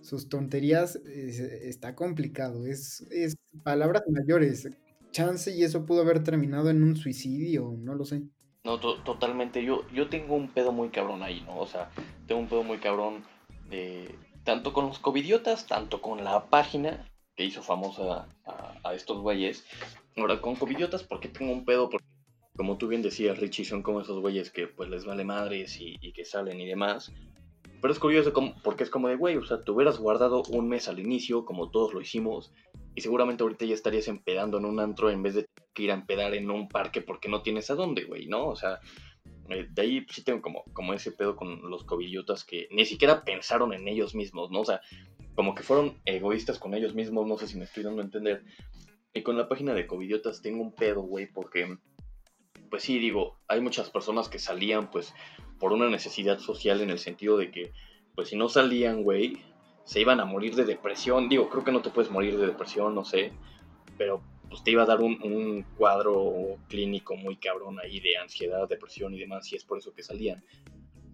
sus 0.01 0.29
tonterías 0.29 0.97
está 0.97 1.95
complicado. 1.95 2.67
Es, 2.67 3.03
es 3.11 3.37
palabras 3.63 4.03
mayores. 4.09 4.69
Chance 5.13 5.51
y 5.57 5.63
eso 5.63 5.87
pudo 5.87 6.03
haber 6.03 6.23
terminado 6.23 6.71
en 6.71 6.83
un 6.83 6.97
suicidio, 6.97 7.77
no 7.79 7.95
lo 7.95 8.05
sé. 8.05 8.23
No, 8.67 8.81
totalmente. 8.81 9.63
Yo, 9.63 9.89
yo 9.93 10.09
tengo 10.09 10.35
un 10.35 10.49
pedo 10.49 10.73
muy 10.73 10.89
cabrón 10.89 11.23
ahí, 11.23 11.41
¿no? 11.47 11.57
O 11.61 11.69
sea, 11.69 11.89
tengo 12.27 12.41
un 12.41 12.49
pedo 12.49 12.65
muy 12.65 12.79
cabrón 12.79 13.25
de 13.71 14.13
tanto 14.43 14.73
con 14.73 14.89
los 14.89 14.99
covidiotas, 14.99 15.69
tanto 15.69 16.03
con 16.03 16.25
la 16.25 16.47
página, 16.47 17.09
que 17.37 17.45
hizo 17.45 17.63
famosa 17.63 18.27
a, 18.83 18.93
estos 18.93 19.21
güeyes. 19.21 19.65
Ahora, 20.17 20.41
con 20.41 20.57
covidiotas, 20.57 21.05
¿por 21.05 21.21
qué 21.21 21.29
tengo 21.29 21.53
un 21.53 21.65
pedo? 21.65 21.89
Porque, 21.89 22.05
como 22.57 22.77
tú 22.77 22.89
bien 22.89 23.03
decías, 23.03 23.39
Richie, 23.39 23.65
son 23.65 23.85
como 23.85 24.01
esos 24.01 24.21
güeyes 24.21 24.51
que 24.51 24.67
pues 24.67 24.89
les 24.89 25.05
vale 25.05 25.25
madres 25.25 25.79
y, 25.81 26.13
que 26.13 26.25
salen 26.25 26.61
y 26.61 26.67
demás. 26.67 27.13
Pero 27.81 27.93
es 27.93 28.01
curioso 28.01 28.33
porque 28.65 28.83
es 28.83 28.91
como 28.91 29.07
de, 29.07 29.15
güey, 29.15 29.37
o 29.37 29.47
sea, 29.47 29.61
te 29.61 29.71
hubieras 29.71 30.01
guardado 30.01 30.43
un 30.49 30.69
mes 30.69 30.89
al 30.89 30.99
inicio, 30.99 31.45
como 31.45 31.71
todos 31.71 31.95
lo 31.95 32.01
hicimos, 32.01 32.53
y 32.97 33.03
seguramente 33.03 33.43
ahorita 33.43 33.67
ya 33.67 33.75
estarías 33.75 34.09
empedando 34.09 34.57
en 34.57 34.65
un 34.65 34.81
antro 34.81 35.11
en 35.11 35.23
vez 35.23 35.35
de 35.35 35.47
que 35.75 35.83
ir 35.83 35.91
a 35.91 35.95
empedar 35.95 36.35
en 36.35 36.51
un 36.51 36.67
parque 36.67 37.03
porque 37.03 37.29
no 37.29 37.43
tienes 37.43 37.71
a 37.71 37.75
dónde, 37.75 38.05
güey, 38.05 38.27
¿no? 38.27 38.47
O 38.47 38.57
sea, 38.57 38.81
eh, 39.51 39.67
de 39.71 39.83
ahí 39.83 40.07
sí 40.11 40.25
tengo 40.25 40.41
como, 40.41 40.65
como 40.73 40.95
ese 40.95 41.13
pedo 41.13 41.37
con 41.37 41.71
los 41.71 41.85
covillotas 41.85 42.43
que 42.43 42.69
ni 42.71 42.87
siquiera 42.87 43.23
pensaron 43.23 43.75
en 43.75 43.87
ellos 43.87 44.15
mismos, 44.15 44.51
¿no? 44.51 44.61
O 44.61 44.65
sea, 44.65 44.81
como 45.35 45.55
que 45.55 45.63
fueron 45.63 46.01
egoístas 46.07 46.59
con 46.59 46.73
ellos 46.73 46.95
mismos, 46.95 47.27
no 47.27 47.37
sé 47.37 47.47
si 47.47 47.59
me 47.59 47.65
estoy 47.65 47.83
dando 47.83 48.01
a 48.01 48.07
entender. 48.07 48.43
Y 49.13 49.23
con 49.23 49.37
la 49.37 49.47
página 49.47 49.75
de 49.75 49.87
covillotas 49.87 50.41
tengo 50.41 50.63
un 50.63 50.75
pedo, 50.75 51.03
güey, 51.03 51.27
porque, 51.31 51.77
pues 52.71 52.83
sí, 52.83 52.99
digo, 52.99 53.39
hay 53.47 53.61
muchas 53.61 53.91
personas 53.91 54.31
que 54.31 54.39
salían, 54.39 54.91
pues, 54.91 55.13
por 55.61 55.75
una 55.75 55.91
necesidad 55.91 56.39
social 56.39 56.81
en 56.81 56.89
el 56.89 56.99
sentido 56.99 57.37
de 57.37 57.51
que, 57.51 57.73
pues, 58.15 58.29
si 58.29 58.37
no 58.37 58.49
salían, 58.49 59.03
güey, 59.03 59.37
se 59.87 60.01
iban 60.01 60.21
a 60.21 60.25
morir 60.25 60.55
de 60.55 60.65
depresión. 60.65 61.29
Digo, 61.29 61.49
creo 61.49 61.65
que 61.65 61.73
no 61.73 61.81
te 61.81 61.91
puedes 61.91 62.11
morir 62.11 62.37
de 62.37 62.47
depresión, 62.47 62.95
no 62.95 63.05
sé, 63.05 63.33
pero 63.97 64.21
pues 64.51 64.63
te 64.63 64.73
iba 64.73 64.83
a 64.83 64.87
dar 64.87 65.01
un, 65.01 65.19
un, 65.23 65.65
cuadro 65.77 66.59
clínico 66.69 67.17
muy 67.17 67.37
cabrón 67.37 67.79
ahí 67.81 68.01
de 68.01 68.17
ansiedad, 68.17 68.69
depresión 68.69 69.15
y 69.15 69.19
demás, 69.21 69.51
y 69.53 69.57
es 69.57 69.65
por 69.65 69.79
eso 69.79 69.95
que 69.95 70.03
salían. 70.03 70.45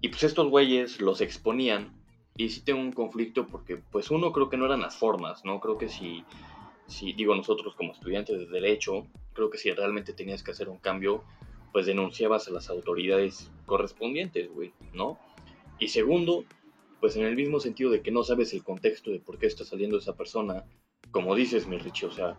Y 0.00 0.08
pues 0.08 0.24
estos 0.24 0.48
güeyes 0.48 1.00
los 1.00 1.20
exponían, 1.20 2.02
y 2.36 2.48
sí 2.48 2.62
tengo 2.62 2.80
un 2.80 2.92
conflicto 2.92 3.46
porque, 3.46 3.76
pues 3.76 4.10
uno, 4.10 4.32
creo 4.32 4.48
que 4.48 4.56
no 4.56 4.64
eran 4.64 4.80
las 4.80 4.96
formas, 4.96 5.44
¿no? 5.44 5.60
Creo 5.60 5.76
que 5.76 5.88
si, 5.88 6.24
si 6.86 7.12
digo 7.12 7.34
nosotros 7.34 7.74
como 7.74 7.92
estudiantes 7.92 8.38
de 8.38 8.46
derecho, 8.46 9.06
creo 9.34 9.50
que 9.50 9.58
si 9.58 9.70
realmente 9.70 10.14
tenías 10.14 10.42
que 10.42 10.50
hacer 10.50 10.68
un 10.68 10.78
cambio, 10.78 11.22
pues 11.72 11.86
denunciabas 11.86 12.48
a 12.48 12.52
las 12.52 12.70
autoridades 12.70 13.50
correspondientes, 13.66 14.50
güey, 14.50 14.72
¿no? 14.94 15.18
Y 15.78 15.88
segundo, 15.88 16.44
pues 17.02 17.16
en 17.16 17.26
el 17.26 17.34
mismo 17.34 17.58
sentido 17.58 17.90
de 17.90 18.00
que 18.00 18.12
no 18.12 18.22
sabes 18.22 18.54
el 18.54 18.62
contexto 18.62 19.10
de 19.10 19.18
por 19.18 19.36
qué 19.36 19.48
está 19.48 19.64
saliendo 19.64 19.98
esa 19.98 20.14
persona, 20.16 20.64
como 21.10 21.34
dices, 21.34 21.66
mi 21.66 21.76
Richie, 21.76 22.06
o 22.06 22.12
sea, 22.12 22.38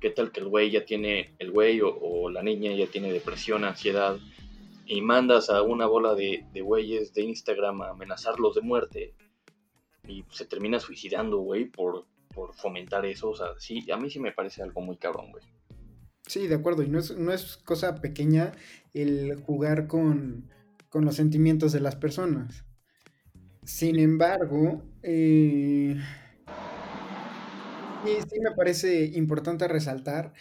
¿Qué 0.00 0.10
tal 0.10 0.32
que 0.32 0.40
el 0.40 0.48
güey 0.48 0.70
ya 0.70 0.84
tiene, 0.84 1.34
el 1.38 1.50
güey 1.50 1.80
o, 1.82 2.28
la 2.28 2.42
niña 2.42 2.72
ya 2.74 2.86
tiene 2.86 3.10
depresión, 3.10 3.64
ansiedad, 3.64 4.18
y 4.84 5.00
mandas 5.00 5.48
a 5.48 5.62
una 5.62 5.86
bola 5.86 6.14
de, 6.14 6.44
de 6.52 6.60
güeyes 6.60 7.14
de 7.14 7.22
Instagram 7.22 7.80
a 7.80 7.88
amenazarlos 7.88 8.54
de 8.54 8.60
muerte 8.60 9.14
y 10.06 10.22
se 10.30 10.44
termina 10.44 10.78
suicidando, 10.78 11.38
güey, 11.38 11.64
por, 11.64 12.04
por 12.34 12.54
fomentar 12.54 13.06
eso? 13.06 13.30
O 13.30 13.34
sea, 13.34 13.46
sí, 13.56 13.90
a 13.90 13.96
mí 13.96 14.10
sí 14.10 14.20
me 14.20 14.32
parece 14.32 14.62
algo 14.62 14.82
muy 14.82 14.98
cabrón, 14.98 15.32
güey. 15.32 15.42
Sí, 16.26 16.46
de 16.48 16.54
acuerdo, 16.54 16.82
y 16.82 16.88
no 16.88 16.98
es, 16.98 17.16
no 17.16 17.32
es 17.32 17.56
cosa 17.56 18.02
pequeña 18.02 18.52
el 18.92 19.36
jugar 19.36 19.86
con, 19.86 20.50
con 20.90 21.06
los 21.06 21.16
sentimientos 21.16 21.72
de 21.72 21.80
las 21.80 21.96
personas. 21.96 22.66
Sin 23.64 23.98
embargo, 23.98 24.82
eh, 25.02 25.96
Sí, 28.04 28.18
sí 28.30 28.40
me 28.40 28.50
parece 28.50 29.06
importante 29.14 29.66
resaltar 29.66 30.34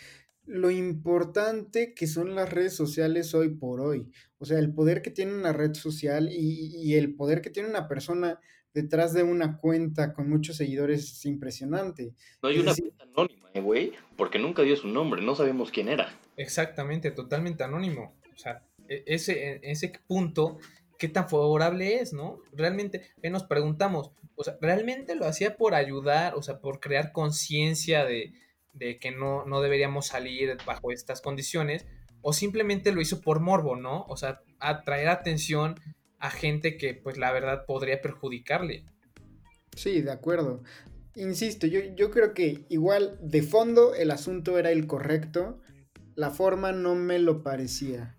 lo 0.45 0.69
importante 0.69 1.93
que 1.93 2.07
son 2.07 2.35
las 2.35 2.51
redes 2.51 2.75
sociales 2.75 3.33
hoy 3.33 3.49
por 3.49 3.79
hoy. 3.79 4.11
O 4.37 4.45
sea, 4.45 4.59
el 4.59 4.73
poder 4.73 5.01
que 5.01 5.11
tiene 5.11 5.33
una 5.33 5.53
red 5.53 5.73
social 5.73 6.29
y, 6.29 6.95
el 6.95 7.15
poder 7.15 7.41
que 7.41 7.49
tiene 7.49 7.69
una 7.69 7.87
persona 7.87 8.41
detrás 8.73 9.13
de 9.13 9.23
una 9.23 9.57
cuenta 9.57 10.13
con 10.13 10.29
muchos 10.29 10.57
seguidores 10.57 11.09
es 11.09 11.25
impresionante. 11.25 12.13
No 12.41 12.49
hay 12.49 12.59
una 12.59 12.75
cuenta 12.75 13.03
anónima, 13.05 13.49
¿eh, 13.53 13.61
güey, 13.61 13.93
porque 14.17 14.39
nunca 14.39 14.63
dio 14.63 14.75
su 14.75 14.89
nombre, 14.89 15.21
no 15.21 15.35
sabemos 15.35 15.71
quién 15.71 15.87
era. 15.87 16.13
Exactamente, 16.35 17.11
totalmente 17.11 17.63
anónimo. 17.63 18.15
O 18.35 18.37
sea, 18.37 18.61
e, 18.89 19.03
ese, 19.05 19.61
ese 19.63 19.93
punto 20.05 20.57
qué 21.03 21.09
tan 21.09 21.27
favorable 21.27 21.95
es, 21.99 22.13
¿no? 22.13 22.39
Realmente 22.53 23.01
nos 23.29 23.43
preguntamos, 23.43 24.13
o 24.35 24.43
sea, 24.45 24.57
¿realmente 24.61 25.15
lo 25.15 25.25
hacía 25.25 25.57
por 25.57 25.75
ayudar, 25.75 26.33
o 26.35 26.41
sea, 26.41 26.61
por 26.61 26.79
crear 26.79 27.11
conciencia 27.11 28.05
de, 28.05 28.31
que 29.01 29.11
no, 29.11 29.43
no 29.43 29.59
deberíamos 29.59 30.07
salir 30.07 30.55
bajo 30.65 30.93
estas 30.93 31.19
condiciones? 31.19 31.85
¿O 32.21 32.31
simplemente 32.31 32.93
lo 32.93 33.01
hizo 33.01 33.19
por 33.19 33.41
morbo, 33.41 33.75
¿no? 33.75 34.05
O 34.07 34.15
sea, 34.15 34.43
atraer 34.59 35.09
atención 35.09 35.75
a 36.19 36.29
gente 36.29 36.77
que, 36.77 36.93
pues, 36.93 37.17
la 37.17 37.33
verdad 37.33 37.65
podría 37.65 38.01
perjudicarle. 38.01 38.85
Sí, 39.75 39.99
de 39.99 40.11
acuerdo. 40.13 40.63
Insisto, 41.17 41.67
yo, 41.67 41.81
yo 41.97 42.11
creo 42.11 42.33
que 42.33 42.65
igual 42.69 43.19
de 43.21 43.41
fondo 43.41 43.93
el 43.93 44.09
asunto 44.09 44.57
era 44.57 44.71
el 44.71 44.87
correcto, 44.87 45.59
la 46.15 46.31
forma 46.31 46.71
no 46.71 46.95
me 46.95 47.19
lo 47.19 47.43
parecía 47.43 48.15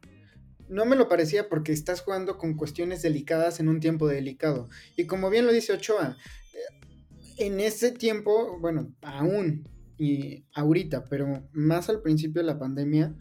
no 0.69 0.85
me 0.87 0.97
lo 0.97 1.09
parecía 1.09 1.49
porque 1.49 1.73
estás 1.73 2.01
jugando 2.01 2.39
con 2.39 2.55
cuestiones 2.55 3.03
delicadas 3.03 3.61
en 3.61 3.69
un 3.69 3.81
tiempo 3.81 4.09
delicado. 4.09 4.69
Y 4.97 5.07
como 5.07 5.31
bien 5.31 5.47
lo 5.47 5.53
dice 5.53 5.73
Ochoa, 5.73 6.17
eh, 6.53 7.45
en 7.47 7.61
ese 7.61 7.93
tiempo, 7.93 8.59
bueno, 8.61 8.93
aún 9.03 9.69
y 9.99 10.45
ahorita, 10.55 11.05
pero 11.05 11.49
más 11.53 11.89
al 11.89 12.03
principio 12.03 12.43
de 12.43 12.47
la 12.47 12.59
pandemia, 12.59 13.15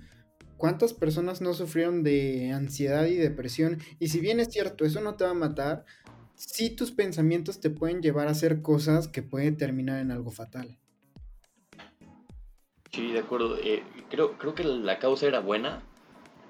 ¿cuántas 0.58 0.94
personas 0.94 1.42
no 1.42 1.54
sufrieron 1.54 2.04
de 2.04 2.52
ansiedad 2.52 3.06
y 3.06 3.16
depresión? 3.16 3.80
Y 4.00 4.08
si 4.08 4.20
bien 4.20 4.40
es 4.40 4.50
cierto, 4.50 4.86
eso 4.86 5.02
no 5.02 5.16
te 5.16 5.24
va 5.24 5.32
a 5.32 5.36
matar, 5.36 5.86
sí 6.36 6.70
tus 6.70 6.92
pensamientos 6.92 7.60
te 7.60 7.70
pueden 7.70 8.02
llevar 8.02 8.28
a 8.28 8.32
hacer 8.32 8.62
cosas 8.62 9.08
que 9.08 9.22
pueden 9.22 9.58
terminar 9.58 10.00
en 10.00 10.12
algo 10.12 10.32
fatal. 10.32 10.80
Sí, 12.92 13.12
de 13.12 13.20
acuerdo. 13.20 13.58
Eh, 13.58 13.84
creo, 14.10 14.38
creo 14.38 14.54
que 14.54 14.64
la 14.64 15.00
causa 15.00 15.26
era 15.26 15.40
buena, 15.40 15.84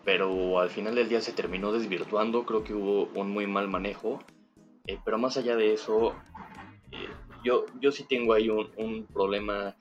pero 0.04 0.60
al 0.60 0.70
final 0.70 0.96
del 0.96 1.10
día 1.10 1.22
se 1.22 1.34
terminó 1.34 1.72
desvirtuando, 1.72 2.46
creo 2.46 2.64
que 2.64 2.74
hubo 2.74 3.10
un 3.16 3.32
muy 3.32 3.48
mal 3.48 3.68
manejo, 3.68 4.20
eh, 4.86 5.00
pero 5.04 5.18
más 5.18 5.38
allá 5.38 5.56
de 5.56 5.74
eso, 5.74 6.14
eh, 6.92 7.10
yo, 7.44 7.66
yo 7.80 7.92
sí 7.92 8.04
tengo 8.04 8.34
ahí 8.34 8.50
un, 8.50 8.70
un 8.78 9.06
problema 9.06 9.76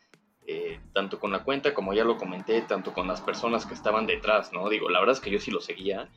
eh, 0.47 0.81
tanto 0.93 1.19
con 1.19 1.33
la 1.33 1.45
cuenta, 1.45 1.75
como 1.75 1.93
ya 1.93 2.05
lo 2.05 2.17
comenté, 2.17 2.63
tanto 2.63 2.93
con 2.93 3.07
las 3.07 3.21
personas 3.21 3.67
que 3.67 3.75
estaban 3.75 4.07
detrás, 4.07 4.53
¿no? 4.53 4.69
Digo, 4.69 4.89
la 4.89 5.01
verdad 5.01 5.15
es 5.17 5.21
que 5.21 5.31
yo 5.31 5.41
sí 5.41 5.51
lo 5.51 5.61
seguía 5.61 6.09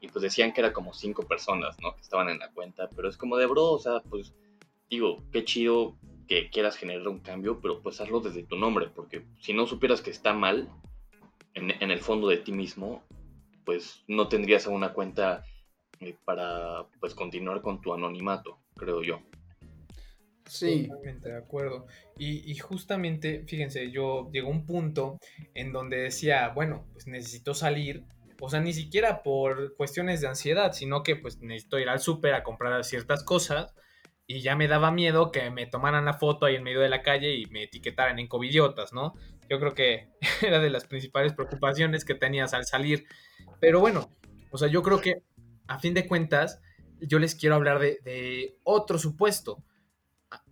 y 0.00 0.08
pues 0.08 0.22
decían 0.22 0.52
que 0.52 0.60
era 0.60 0.72
como 0.72 0.94
cinco 0.94 1.24
personas, 1.24 1.76
¿no? 1.80 1.94
Que 1.94 2.00
estaban 2.00 2.28
en 2.28 2.38
la 2.38 2.50
cuenta, 2.50 2.88
pero 2.94 3.08
es 3.08 3.16
como 3.16 3.36
de 3.36 3.46
bro, 3.46 3.64
o 3.64 3.78
sea, 3.78 4.00
pues 4.08 4.32
digo, 4.88 5.24
qué 5.32 5.44
chido 5.44 5.96
que 6.28 6.50
quieras 6.50 6.76
generar 6.76 7.08
un 7.08 7.20
cambio, 7.20 7.60
pero 7.60 7.80
pues 7.80 8.00
hazlo 8.00 8.20
desde 8.20 8.42
tu 8.42 8.56
nombre, 8.56 8.88
porque 8.94 9.24
si 9.40 9.52
no 9.52 9.66
supieras 9.66 10.02
que 10.02 10.10
está 10.10 10.32
mal 10.34 10.68
en, 11.54 11.70
en 11.82 11.90
el 11.90 12.00
fondo 12.00 12.28
de 12.28 12.36
ti 12.36 12.52
mismo, 12.52 13.02
pues 13.68 14.02
no 14.08 14.28
tendrías 14.28 14.66
una 14.66 14.94
cuenta 14.94 15.44
eh, 16.00 16.16
para 16.24 16.86
pues 17.00 17.14
continuar 17.14 17.60
con 17.60 17.82
tu 17.82 17.92
anonimato, 17.92 18.60
creo 18.74 19.02
yo. 19.02 19.20
Sí. 20.46 20.86
Totalmente 20.88 21.28
de 21.28 21.36
acuerdo. 21.36 21.86
Y, 22.16 22.56
justamente, 22.56 23.44
fíjense, 23.46 23.90
yo 23.90 24.30
llegó 24.32 24.48
un 24.48 24.64
punto 24.64 25.18
en 25.52 25.74
donde 25.74 25.98
decía, 25.98 26.48
bueno, 26.54 26.86
pues 26.94 27.08
necesito 27.08 27.52
salir, 27.52 28.04
o 28.40 28.48
sea, 28.48 28.60
ni 28.60 28.72
siquiera 28.72 29.22
por 29.22 29.76
cuestiones 29.76 30.22
de 30.22 30.28
ansiedad, 30.28 30.72
sino 30.72 31.02
que 31.02 31.16
pues 31.16 31.42
necesito 31.42 31.78
ir 31.78 31.90
al 31.90 32.00
súper 32.00 32.32
a 32.32 32.44
comprar 32.44 32.82
ciertas 32.84 33.22
cosas 33.22 33.74
y 34.26 34.40
ya 34.40 34.56
me 34.56 34.66
daba 34.66 34.90
miedo 34.90 35.30
que 35.30 35.50
me 35.50 35.66
tomaran 35.66 36.06
la 36.06 36.14
foto 36.14 36.46
ahí 36.46 36.54
en 36.54 36.62
medio 36.62 36.80
de 36.80 36.88
la 36.88 37.02
calle 37.02 37.34
y 37.34 37.44
me 37.50 37.64
etiquetaran 37.64 38.18
en 38.18 38.28
covidiotas, 38.28 38.94
¿no? 38.94 39.12
Yo 39.48 39.58
creo 39.58 39.74
que 39.74 40.08
era 40.42 40.60
de 40.60 40.70
las 40.70 40.86
principales 40.86 41.32
preocupaciones 41.32 42.04
que 42.04 42.14
tenías 42.14 42.54
al 42.54 42.66
salir 42.66 43.06
pero 43.60 43.80
bueno, 43.80 44.10
o 44.50 44.58
sea, 44.58 44.68
yo 44.68 44.82
creo 44.82 45.00
que 45.00 45.22
a 45.66 45.78
fin 45.78 45.94
de 45.94 46.06
cuentas, 46.06 46.60
yo 47.00 47.18
les 47.18 47.34
quiero 47.34 47.54
hablar 47.54 47.78
de, 47.78 48.56
otro 48.62 48.98
supuesto. 48.98 49.64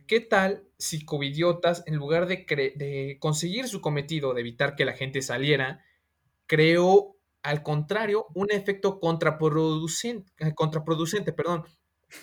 ¿Qué 0.07 0.21
tal 0.21 0.65
si 0.79 1.05
covidiotas, 1.05 1.83
en 1.87 1.97
lugar 1.97 2.26
de, 2.26 3.17
conseguir 3.21 3.69
su 3.69 3.81
cometido 3.81 4.35
de 4.35 4.41
evitar 4.41 4.76
que 4.76 4.85
la 4.85 4.93
gente 4.93 5.23
saliera, 5.23 5.85
creó, 6.47 7.17
al 7.43 7.62
contrario, 7.62 8.26
un 8.35 8.50
efecto 8.50 9.00
contraproducente, 9.00 10.31
eh, 10.38 10.55
contraproducente 10.55 11.33
perdón, 11.33 11.65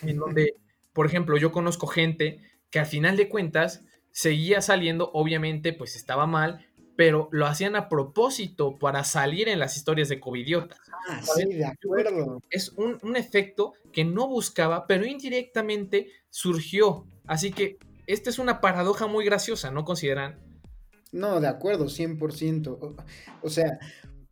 en 0.01 0.17
donde, 0.17 0.55
por 0.93 1.05
ejemplo, 1.05 1.37
yo 1.37 1.51
conozco 1.51 1.87
gente 1.87 2.39
que 2.69 2.79
al 2.79 2.85
final 2.85 3.17
de 3.17 3.29
cuentas 3.29 3.83
seguía 4.13 4.61
saliendo, 4.61 5.11
obviamente, 5.13 5.73
pues 5.73 5.97
estaba 5.97 6.25
mal, 6.25 6.65
pero 6.95 7.27
lo 7.31 7.47
hacían 7.47 7.75
a 7.75 7.89
propósito 7.89 8.77
para 8.77 9.03
salir 9.03 9.49
en 9.49 9.59
las 9.59 9.75
historias 9.75 10.07
de 10.07 10.19
Covidiota. 10.19 10.77
Ah, 11.09 11.21
sí, 11.21 11.45
de 11.45 11.65
acuerdo. 11.65 12.41
Es 12.49 12.69
un, 12.77 13.17
efecto 13.17 13.73
que 13.91 14.05
no 14.05 14.27
buscaba, 14.27 14.87
pero 14.87 15.05
indirectamente 15.05 16.07
surgió. 16.29 17.05
Así 17.25 17.51
que 17.51 17.77
esta 18.05 18.29
es 18.29 18.39
una 18.39 18.61
paradoja 18.61 19.07
muy 19.07 19.25
graciosa, 19.25 19.71
¿no 19.71 19.83
consideran? 19.83 20.39
No, 21.11 21.41
de 21.41 21.47
acuerdo, 21.47 21.85
100%. 21.85 22.95
O 23.41 23.49
sea, 23.49 23.79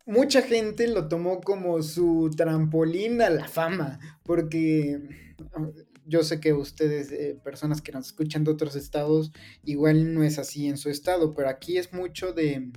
mucha 0.06 0.42
gente 0.42 0.86
lo 0.86 1.08
tomó 1.08 1.40
como 1.40 1.82
su 1.82 2.30
trampolín 2.36 3.20
a 3.22 3.30
la 3.30 3.48
fama, 3.48 3.98
porque 4.22 5.00
yo 6.06 6.22
sé 6.22 6.40
que 6.40 6.52
ustedes, 6.52 7.12
eh, 7.12 7.38
personas 7.42 7.80
que 7.80 7.92
nos 7.92 8.06
escuchan 8.06 8.44
de 8.44 8.50
otros 8.50 8.76
estados, 8.76 9.32
igual 9.64 10.14
no 10.14 10.22
es 10.22 10.38
así 10.38 10.68
en 10.68 10.76
su 10.76 10.90
estado, 10.90 11.34
pero 11.34 11.48
aquí 11.48 11.78
es 11.78 11.92
mucho 11.92 12.32
de, 12.32 12.72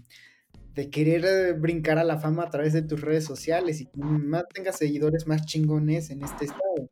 de 0.74 0.90
querer 0.90 1.26
eh, 1.26 1.54
brincar 1.54 1.98
a 1.98 2.04
la 2.04 2.20
fama 2.20 2.44
a 2.44 2.50
través 2.50 2.74
de 2.74 2.82
tus 2.82 3.02
redes 3.02 3.26
sociales 3.26 3.82
y 3.82 3.90
más 3.96 4.44
tengas 4.54 4.78
seguidores 4.78 5.26
más 5.28 5.46
chingones 5.46 6.10
en 6.10 6.24
este 6.24 6.46
estado. 6.46 6.90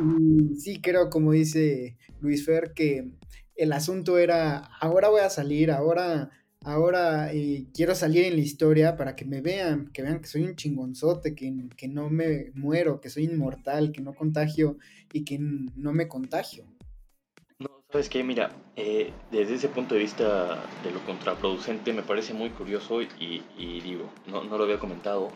Y 0.00 0.56
sí, 0.56 0.80
creo, 0.80 1.08
como 1.08 1.32
dice 1.32 1.96
Luis 2.20 2.44
Fer, 2.44 2.72
que 2.74 3.10
el 3.56 3.72
asunto 3.72 4.18
era, 4.18 4.58
ahora 4.80 5.08
voy 5.08 5.20
a 5.20 5.30
salir, 5.30 5.70
ahora, 5.70 6.30
ahora 6.64 7.32
eh, 7.32 7.66
quiero 7.74 7.94
salir 7.94 8.24
en 8.24 8.36
la 8.36 8.42
historia 8.42 8.96
para 8.96 9.14
que 9.14 9.24
me 9.24 9.40
vean, 9.40 9.90
que 9.92 10.02
vean 10.02 10.20
que 10.20 10.26
soy 10.26 10.42
un 10.42 10.56
chingonzote, 10.56 11.34
que, 11.34 11.52
que 11.76 11.88
no 11.88 12.10
me 12.10 12.50
muero, 12.54 13.00
que 13.00 13.10
soy 13.10 13.24
inmortal, 13.24 13.92
que 13.92 14.00
no 14.00 14.14
contagio 14.14 14.78
y 15.12 15.24
que 15.24 15.38
no 15.38 15.92
me 15.92 16.08
contagio. 16.08 16.64
No, 17.58 17.82
sabes 17.90 18.08
qué, 18.08 18.24
mira, 18.24 18.50
eh, 18.76 19.12
desde 19.30 19.54
ese 19.54 19.68
punto 19.68 19.94
de 19.94 20.00
vista 20.00 20.62
de 20.82 20.90
lo 20.90 21.04
contraproducente 21.06 21.92
me 21.92 22.02
parece 22.02 22.34
muy 22.34 22.50
curioso 22.50 23.00
y, 23.02 23.42
digo, 23.80 24.10
no, 24.26 24.42
no, 24.44 24.58
lo 24.58 24.64
había 24.64 24.78
comentado, 24.78 25.30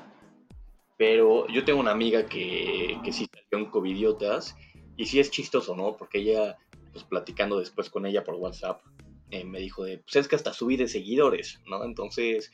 pero 0.97 1.47
yo 1.49 1.64
tengo 1.64 1.78
una 1.80 1.92
amiga 1.92 2.26
que, 2.26 2.99
que 3.04 3.12
sí 3.12 3.28
salió 3.32 3.64
en 3.64 3.70
Covidiotas 3.70 4.56
y 4.97 5.06
sí 5.06 5.20
es 5.20 5.30
chistoso, 5.30 5.76
¿no? 5.76 5.97
Porque 5.97 6.18
ella 6.18 6.56
pues 6.92 7.04
platicando 7.04 7.58
después 7.58 7.90
con 7.90 8.06
ella 8.06 8.25
por 8.25 8.35
WhatsApp, 8.35 8.80
eh, 9.30 9.44
me 9.44 9.61
dijo 9.61 9.85
de, 9.85 9.99
pues 9.99 10.16
es 10.16 10.28
que 10.28 10.37
hasta 10.37 10.52
subí 10.52 10.76
de 10.76 10.88
seguidores, 10.88 11.61
¿no? 11.66 11.85
Entonces, 11.85 12.50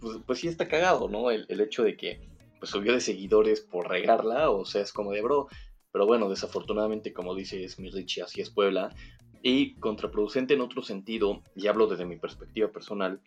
pues, 0.00 0.18
pues 0.26 0.40
sí 0.40 0.48
está 0.48 0.68
cagado, 0.68 1.08
¿no? 1.08 1.30
El, 1.30 1.60
hecho 1.60 1.82
de 1.82 1.96
que 1.96 2.20
pues 2.58 2.70
subió 2.70 2.92
de 2.92 3.00
seguidores 3.00 3.60
por 3.60 3.88
regarla, 3.88 4.50
o 4.50 4.64
sea, 4.64 4.82
es 4.82 4.92
como 4.92 5.12
de 5.12 5.22
bro. 5.22 5.48
Pero 5.92 6.06
bueno, 6.06 6.28
desafortunadamente, 6.28 7.12
como 7.12 7.34
dices, 7.34 7.78
mi 7.78 7.88
Richie, 7.90 8.22
así 8.22 8.40
es 8.40 8.50
Puebla. 8.50 8.94
Y 9.42 9.74
contraproducente 9.76 10.54
en 10.54 10.60
otro 10.60 10.82
sentido, 10.82 11.42
y 11.54 11.68
hablo 11.68 11.86
desde 11.86 12.04
mi 12.04 12.16
perspectiva 12.16 12.68
personal, 12.68 13.20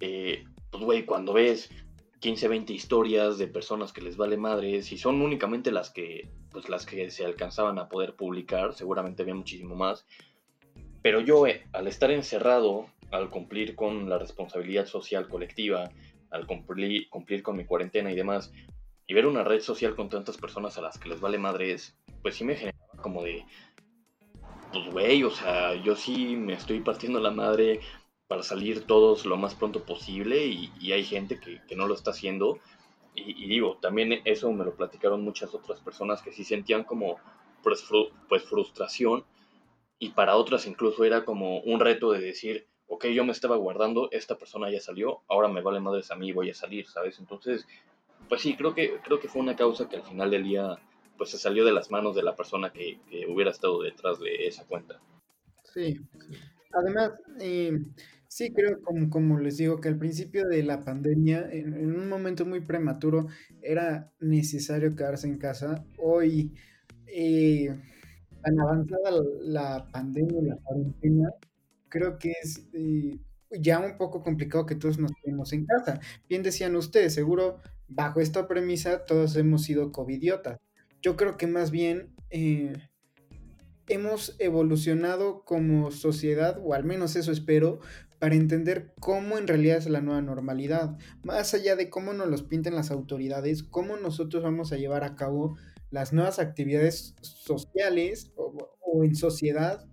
eh, 0.00 0.44
pues 0.70 0.84
güey, 0.84 1.06
cuando 1.06 1.32
ves 1.32 1.70
15, 2.20 2.48
20 2.48 2.72
historias 2.72 3.38
de 3.38 3.46
personas 3.46 3.92
que 3.92 4.00
les 4.00 4.16
vale 4.16 4.36
madres 4.36 4.90
y 4.90 4.98
son 4.98 5.22
únicamente 5.22 5.70
las 5.70 5.90
que, 5.90 6.28
pues 6.50 6.68
las 6.68 6.84
que 6.84 7.10
se 7.10 7.24
alcanzaban 7.24 7.78
a 7.78 7.88
poder 7.88 8.16
publicar, 8.16 8.74
seguramente 8.74 9.22
había 9.22 9.34
muchísimo 9.34 9.76
más. 9.76 10.04
Pero 11.02 11.20
yo, 11.20 11.46
eh, 11.46 11.64
al 11.72 11.86
estar 11.86 12.10
encerrado, 12.10 12.86
al 13.10 13.30
cumplir 13.30 13.74
con 13.74 14.08
la 14.08 14.18
responsabilidad 14.18 14.86
social 14.86 15.28
colectiva, 15.28 15.90
al 16.30 16.46
cumplir, 16.46 17.08
cumplir 17.08 17.42
con 17.42 17.56
mi 17.56 17.64
cuarentena 17.64 18.12
y 18.12 18.16
demás, 18.16 18.52
y 19.06 19.14
ver 19.14 19.26
una 19.26 19.44
red 19.44 19.60
social 19.60 19.94
con 19.96 20.08
tantas 20.08 20.36
personas 20.36 20.76
a 20.76 20.82
las 20.82 20.98
que 20.98 21.08
les 21.08 21.20
vale 21.20 21.38
madres, 21.38 21.96
pues 22.22 22.36
sí 22.36 22.44
me 22.44 22.56
generaba 22.56 23.02
como 23.02 23.22
de, 23.22 23.44
pues 24.72 24.90
güey, 24.92 25.24
o 25.24 25.30
sea, 25.30 25.74
yo 25.74 25.96
sí 25.96 26.36
me 26.36 26.52
estoy 26.52 26.80
partiendo 26.80 27.20
la 27.20 27.30
madre 27.30 27.80
para 28.28 28.42
salir 28.42 28.86
todos 28.86 29.24
lo 29.24 29.38
más 29.38 29.54
pronto 29.54 29.84
posible 29.84 30.46
y, 30.46 30.92
hay 30.92 31.04
gente 31.04 31.40
que, 31.40 31.74
no 31.74 31.88
lo 31.88 31.94
está 31.94 32.10
haciendo. 32.10 32.58
Y, 33.14 33.48
digo, 33.48 33.78
también 33.80 34.20
eso 34.24 34.52
me 34.52 34.64
lo 34.64 34.76
platicaron 34.76 35.24
muchas 35.24 35.52
otras 35.54 35.80
personas 35.80 36.22
que 36.22 36.30
sí 36.30 36.44
sentían 36.44 36.84
como 36.84 37.16
pues, 37.62 37.84
pues, 38.28 38.44
frustración 38.44 39.24
y 39.98 40.10
para 40.10 40.36
otras 40.36 40.66
incluso 40.66 41.04
era 41.04 41.24
como 41.24 41.60
un 41.60 41.80
reto 41.80 42.12
de 42.12 42.20
decir, 42.20 42.66
ok, 42.86 43.06
yo 43.06 43.24
me 43.24 43.32
estaba 43.32 43.56
guardando, 43.56 44.08
esta 44.12 44.38
persona 44.38 44.70
ya 44.70 44.80
salió, 44.80 45.22
ahora 45.28 45.48
me 45.48 45.62
vale 45.62 45.80
madres 45.80 46.10
a 46.10 46.16
mí, 46.16 46.32
voy 46.32 46.50
a 46.50 46.54
salir, 46.54 46.86
¿sabes? 46.86 47.18
Entonces, 47.18 47.66
pues 48.28 48.40
sí, 48.40 48.56
creo 48.56 48.74
que, 48.74 48.98
creo 49.04 49.20
que 49.20 49.28
fue 49.28 49.42
una 49.42 49.56
causa 49.56 49.88
que 49.88 49.96
al 49.96 50.04
final 50.04 50.30
del 50.30 50.44
día 50.44 50.78
pues 51.16 51.30
se 51.30 51.38
salió 51.38 51.64
de 51.64 51.72
las 51.72 51.90
manos 51.90 52.14
de 52.14 52.22
la 52.22 52.36
persona 52.36 52.72
que, 52.72 53.00
hubiera 53.28 53.50
estado 53.50 53.82
detrás 53.82 54.20
de 54.20 54.46
esa 54.46 54.64
cuenta. 54.64 55.00
Sí, 55.64 55.98
además, 56.72 57.12
eh, 57.40 57.72
Sí, 58.28 58.52
creo, 58.52 58.82
como, 58.82 59.08
como 59.08 59.40
les 59.40 59.56
digo, 59.56 59.80
que 59.80 59.88
al 59.88 59.98
principio 59.98 60.46
de 60.46 60.62
la 60.62 60.84
pandemia, 60.84 61.48
en, 61.50 61.74
un 61.74 62.08
momento 62.10 62.44
muy 62.44 62.60
prematuro, 62.60 63.26
era 63.62 64.12
necesario 64.20 64.94
quedarse 64.94 65.26
en 65.26 65.38
casa. 65.38 65.82
Hoy, 65.96 66.52
eh, 67.06 67.74
tan 68.42 68.60
avanzada 68.60 69.10
la, 69.42 69.86
pandemia, 69.92 70.42
la 70.42 70.56
cuarentena, 70.56 71.30
creo 71.88 72.18
que 72.18 72.32
es 72.42 72.66
eh, 72.72 73.18
ya 73.50 73.78
un 73.80 73.96
poco 73.96 74.22
complicado 74.22 74.66
que 74.66 74.74
todos 74.74 74.98
nos 74.98 75.12
quedemos 75.22 75.52
en 75.52 75.66
casa. 75.66 76.00
Bien 76.28 76.42
decían 76.42 76.76
ustedes, 76.76 77.14
seguro 77.14 77.58
bajo 77.88 78.20
esta 78.20 78.46
premisa 78.46 79.04
todos 79.06 79.36
hemos 79.36 79.62
sido 79.62 79.92
covidiotas. 79.92 80.58
Yo 81.00 81.16
creo 81.16 81.36
que 81.36 81.46
más 81.46 81.70
bien 81.70 82.14
eh, 82.30 82.74
hemos 83.88 84.36
evolucionado 84.38 85.44
como 85.44 85.90
sociedad, 85.90 86.60
o 86.62 86.74
al 86.74 86.84
menos 86.84 87.16
eso 87.16 87.32
espero, 87.32 87.80
para 88.18 88.34
entender 88.34 88.92
cómo 89.00 89.38
en 89.38 89.46
realidad 89.46 89.78
es 89.78 89.88
la 89.88 90.00
nueva 90.00 90.20
normalidad, 90.22 90.98
más 91.22 91.54
allá 91.54 91.76
de 91.76 91.88
cómo 91.88 92.12
nos 92.12 92.28
los 92.28 92.42
pinten 92.42 92.74
las 92.74 92.90
autoridades, 92.90 93.62
cómo 93.62 93.96
nosotros 93.96 94.42
vamos 94.42 94.72
a 94.72 94.76
llevar 94.76 95.04
a 95.04 95.14
cabo 95.14 95.56
las 95.90 96.12
nuevas 96.12 96.38
actividades 96.38 97.14
sociales 97.20 98.32
o, 98.36 99.04
en 99.04 99.14
sociedad, 99.14 99.86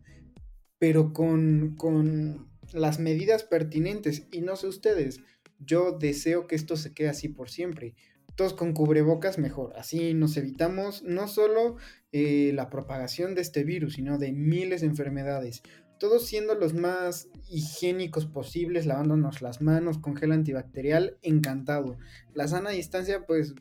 pero 0.79 1.13
con, 1.13 1.75
con 1.77 2.49
las 2.73 2.99
medidas 2.99 3.43
pertinentes. 3.43 4.27
Y 4.31 4.41
no 4.41 4.55
sé 4.55 4.67
ustedes, 4.67 5.21
yo 5.59 5.91
deseo 5.91 6.47
que 6.47 6.55
esto 6.55 6.75
se 6.75 6.93
quede 6.93 7.09
así 7.09 7.29
por 7.29 7.49
siempre. 7.49 7.95
Todos 8.35 8.53
con 8.53 8.73
cubrebocas 8.73 9.37
mejor. 9.37 9.73
Así 9.77 10.13
nos 10.13 10.35
evitamos 10.35 11.03
no 11.03 11.27
solo 11.27 11.77
eh, 12.11 12.51
la 12.53 12.69
propagación 12.69 13.33
de 13.35 13.41
este 13.41 13.63
virus, 13.63 13.93
sino 13.93 14.17
de 14.17 14.33
miles 14.33 14.81
de 14.81 14.87
enfermedades 14.87 15.61
todos 15.99 16.25
siendo 16.25 16.55
los 16.55 16.73
más 16.73 17.29
higiénicos 17.49 18.25
posibles, 18.25 18.85
lavándonos 18.85 19.41
las 19.41 19.61
manos 19.61 19.97
con 19.97 20.15
gel 20.15 20.31
antibacterial, 20.31 21.17
encantado. 21.21 21.97
La 22.33 22.47
sana 22.47 22.71
distancia, 22.71 23.25
pues, 23.25 23.55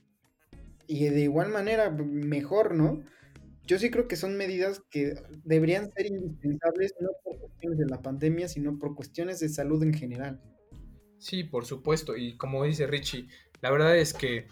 y 0.87 1.09
de 1.09 1.21
igual 1.23 1.51
manera, 1.51 1.91
mejor, 1.91 2.75
¿no? 2.75 3.03
Yo 3.67 3.79
sí 3.79 3.91
creo 3.91 4.09
que 4.09 4.17
son 4.17 4.37
medidas 4.37 4.83
que 4.91 5.15
deberían 5.45 5.91
ser 5.93 6.07
indispensables, 6.07 6.95
no 7.01 7.09
por 7.25 7.39
cuestiones 7.39 7.79
de 7.79 7.87
la 7.87 8.03
pandemia, 8.03 8.49
sino 8.49 8.79
por 8.79 8.95
cuestiones 8.95 9.41
de 9.41 9.49
salud 9.49 9.83
en 9.83 9.95
general. 9.95 10.41
Sí, 11.19 11.45
por 11.45 11.65
supuesto, 11.65 12.17
y 12.17 12.37
como 12.37 12.65
dice 12.65 12.87
Richie, 12.87 13.29
la 13.63 13.71
verdad 13.71 13.97
es 13.97 14.13
que 14.13 14.47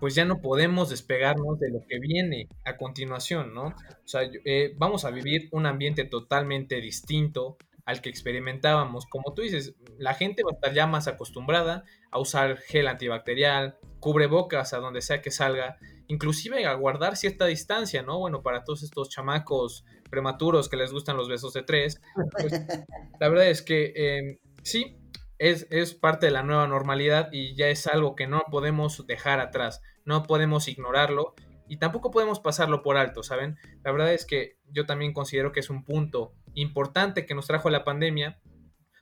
pues 0.00 0.14
ya 0.14 0.24
no 0.24 0.40
podemos 0.40 0.90
despegarnos 0.90 1.58
de 1.60 1.70
lo 1.70 1.80
que 1.86 1.98
viene 1.98 2.48
a 2.64 2.76
continuación, 2.76 3.54
¿no? 3.54 3.68
O 3.68 4.06
sea, 4.06 4.22
eh, 4.44 4.74
vamos 4.78 5.04
a 5.04 5.10
vivir 5.10 5.48
un 5.52 5.66
ambiente 5.66 6.04
totalmente 6.04 6.80
distinto 6.80 7.56
al 7.84 8.00
que 8.00 8.08
experimentábamos. 8.08 9.06
Como 9.06 9.34
tú 9.34 9.42
dices, 9.42 9.74
la 9.98 10.14
gente 10.14 10.42
va 10.42 10.50
a 10.52 10.54
estar 10.54 10.72
ya 10.72 10.86
más 10.86 11.08
acostumbrada 11.08 11.84
a 12.10 12.18
usar 12.18 12.58
gel 12.58 12.88
antibacterial, 12.88 13.78
cubrebocas 14.00 14.72
a 14.72 14.78
donde 14.78 15.02
sea 15.02 15.22
que 15.22 15.30
salga, 15.30 15.76
inclusive 16.06 16.66
a 16.66 16.74
guardar 16.74 17.16
cierta 17.16 17.46
distancia, 17.46 18.02
¿no? 18.02 18.18
Bueno, 18.18 18.42
para 18.42 18.64
todos 18.64 18.82
estos 18.82 19.10
chamacos 19.10 19.84
prematuros 20.10 20.68
que 20.68 20.76
les 20.76 20.92
gustan 20.92 21.16
los 21.16 21.28
besos 21.28 21.52
de 21.52 21.62
tres, 21.62 22.00
pues, 22.32 22.52
la 23.20 23.28
verdad 23.28 23.48
es 23.48 23.62
que 23.62 23.92
eh, 23.96 24.40
sí, 24.62 24.96
es, 25.38 25.66
es, 25.70 25.94
parte 25.94 26.26
de 26.26 26.32
la 26.32 26.42
nueva 26.42 26.66
normalidad 26.68 27.28
y 27.32 27.56
ya 27.56 27.68
es 27.68 27.86
algo 27.86 28.14
que 28.14 28.26
no 28.26 28.44
podemos 28.50 29.06
dejar 29.06 29.40
atrás 29.40 29.82
no 30.04 30.22
podemos 30.24 30.68
ignorarlo 30.68 31.34
y 31.66 31.78
tampoco 31.78 32.10
podemos 32.10 32.40
pasarlo 32.40 32.82
por 32.82 32.96
alto, 32.96 33.22
¿saben? 33.22 33.56
La 33.82 33.90
verdad 33.90 34.12
es 34.12 34.26
que 34.26 34.58
yo 34.70 34.84
también 34.84 35.12
considero 35.12 35.52
que 35.52 35.60
es 35.60 35.70
un 35.70 35.84
punto 35.84 36.34
importante 36.54 37.26
que 37.26 37.34
nos 37.34 37.46
trajo 37.46 37.70
la 37.70 37.84
pandemia 37.84 38.40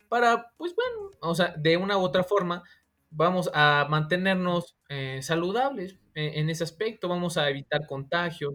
para, 0.09 0.53
pues 0.57 0.75
bueno, 0.75 1.11
o 1.21 1.35
sea, 1.35 1.55
de 1.57 1.77
una 1.77 1.97
u 1.97 2.03
otra 2.03 2.25
forma 2.25 2.63
vamos 3.11 3.51
a 3.55 3.87
mantenernos 3.89 4.77
eh, 4.89 5.21
saludables 5.23 5.99
en 6.15 6.51
ese 6.51 6.65
aspecto, 6.65 7.09
vamos 7.09 7.39
a 7.39 7.49
evitar 7.49 7.87
contagios 7.87 8.53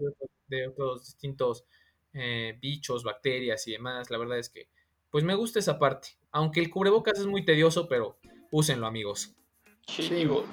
de, 0.47 0.67
otros 0.67 1.05
distintos 1.05 1.65
eh, 2.13 2.55
bichos, 2.61 3.03
bacterias 3.03 3.67
y 3.67 3.71
demás. 3.71 4.11
La 4.11 4.19
verdad 4.19 4.37
es 4.37 4.49
que, 4.49 4.69
pues 5.09 5.23
me 5.23 5.33
gusta 5.33 5.57
esa 5.57 5.79
parte, 5.79 6.09
aunque 6.31 6.59
el 6.59 6.69
cubrebocas 6.69 7.19
es 7.19 7.25
muy 7.25 7.45
tedioso, 7.45 7.87
pero 7.87 8.19
úsenlo 8.51 8.85
amigos. 8.85 9.35
Sí, 9.87 10.07
digo, 10.09 10.45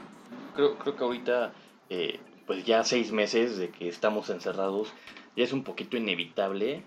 creo, 0.55 0.79
creo 0.79 0.97
que 0.97 1.05
ahorita 1.05 1.53
eh, 1.91 2.21
pues 2.47 2.65
ya 2.65 2.85
seis 2.85 3.13
meses 3.13 3.59
de 3.59 3.71
que 3.71 3.89
estamos 3.89 4.31
encerrados, 4.31 4.93
ya 5.37 5.45
es 5.45 5.53
un 5.53 5.65
poquito 5.65 5.97
inevitable 5.97 6.83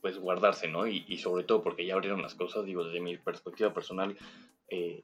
pues 0.00 0.18
guardarse, 0.18 0.68
¿no? 0.68 0.86
Y, 0.86 1.18
sobre 1.18 1.44
todo 1.44 1.62
porque 1.62 1.86
ya 1.86 1.94
abrieron 1.94 2.22
las 2.22 2.34
cosas, 2.34 2.64
digo, 2.64 2.84
desde 2.84 3.00
mi 3.00 3.16
perspectiva 3.16 3.72
personal, 3.72 4.16
eh, 4.68 5.02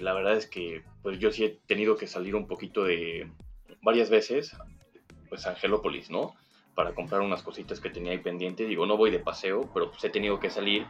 la 0.00 0.12
verdad 0.12 0.36
es 0.36 0.46
que 0.46 0.82
pues 1.02 1.18
yo 1.18 1.32
sí 1.32 1.44
he 1.44 1.58
tenido 1.66 1.96
que 1.96 2.06
salir 2.06 2.34
un 2.34 2.46
poquito 2.46 2.84
de 2.84 3.30
varias 3.82 4.10
veces, 4.10 4.56
pues 5.28 5.46
Angelópolis, 5.46 6.10
¿no? 6.10 6.34
Para 6.74 6.94
comprar 6.94 7.20
unas 7.20 7.42
cositas 7.42 7.80
que 7.80 7.90
tenía 7.90 8.12
ahí 8.12 8.18
pendiente, 8.18 8.66
digo, 8.66 8.86
no 8.86 8.96
voy 8.96 9.10
de 9.10 9.18
paseo, 9.18 9.70
pero 9.72 9.90
pues 9.90 10.04
he 10.04 10.10
tenido 10.10 10.38
que 10.38 10.50
salir, 10.50 10.86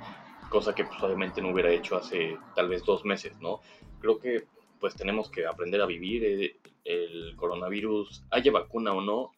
cosa 0.51 0.75
que 0.75 0.85
pues 0.85 1.03
obviamente 1.03 1.41
no 1.41 1.51
hubiera 1.51 1.71
hecho 1.71 1.97
hace 1.97 2.37
tal 2.55 2.69
vez 2.69 2.85
dos 2.85 3.05
meses, 3.05 3.39
¿no? 3.41 3.61
Creo 4.01 4.19
que 4.19 4.45
pues 4.81 4.95
tenemos 4.95 5.31
que 5.31 5.47
aprender 5.47 5.81
a 5.81 5.87
vivir. 5.87 6.25
Eh, 6.25 6.57
el 6.89 7.37
coronavirus, 7.37 8.25
haya 8.31 8.51
vacuna 8.51 8.93
o 8.93 9.03
no, 9.03 9.33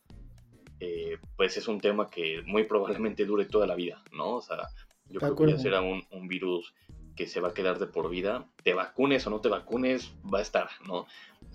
eh, 0.80 1.18
pues 1.36 1.56
es 1.56 1.68
un 1.68 1.80
tema 1.80 2.08
que 2.08 2.42
muy 2.46 2.64
probablemente 2.64 3.24
dure 3.24 3.44
toda 3.44 3.66
la 3.66 3.74
vida, 3.74 4.02
¿no? 4.12 4.36
O 4.36 4.42
sea, 4.42 4.68
yo 5.08 5.20
creo 5.20 5.36
que 5.36 5.52
ya 5.52 5.58
será 5.58 5.82
un, 5.82 6.02
un 6.10 6.26
virus 6.26 6.74
que 7.16 7.26
se 7.26 7.40
va 7.40 7.48
a 7.48 7.54
quedar 7.54 7.78
de 7.78 7.86
por 7.86 8.08
vida, 8.08 8.46
te 8.62 8.72
vacunes 8.72 9.26
o 9.26 9.30
no 9.30 9.40
te 9.40 9.50
vacunes, 9.50 10.12
va 10.32 10.38
a 10.38 10.42
estar, 10.42 10.70
¿no? 10.86 11.06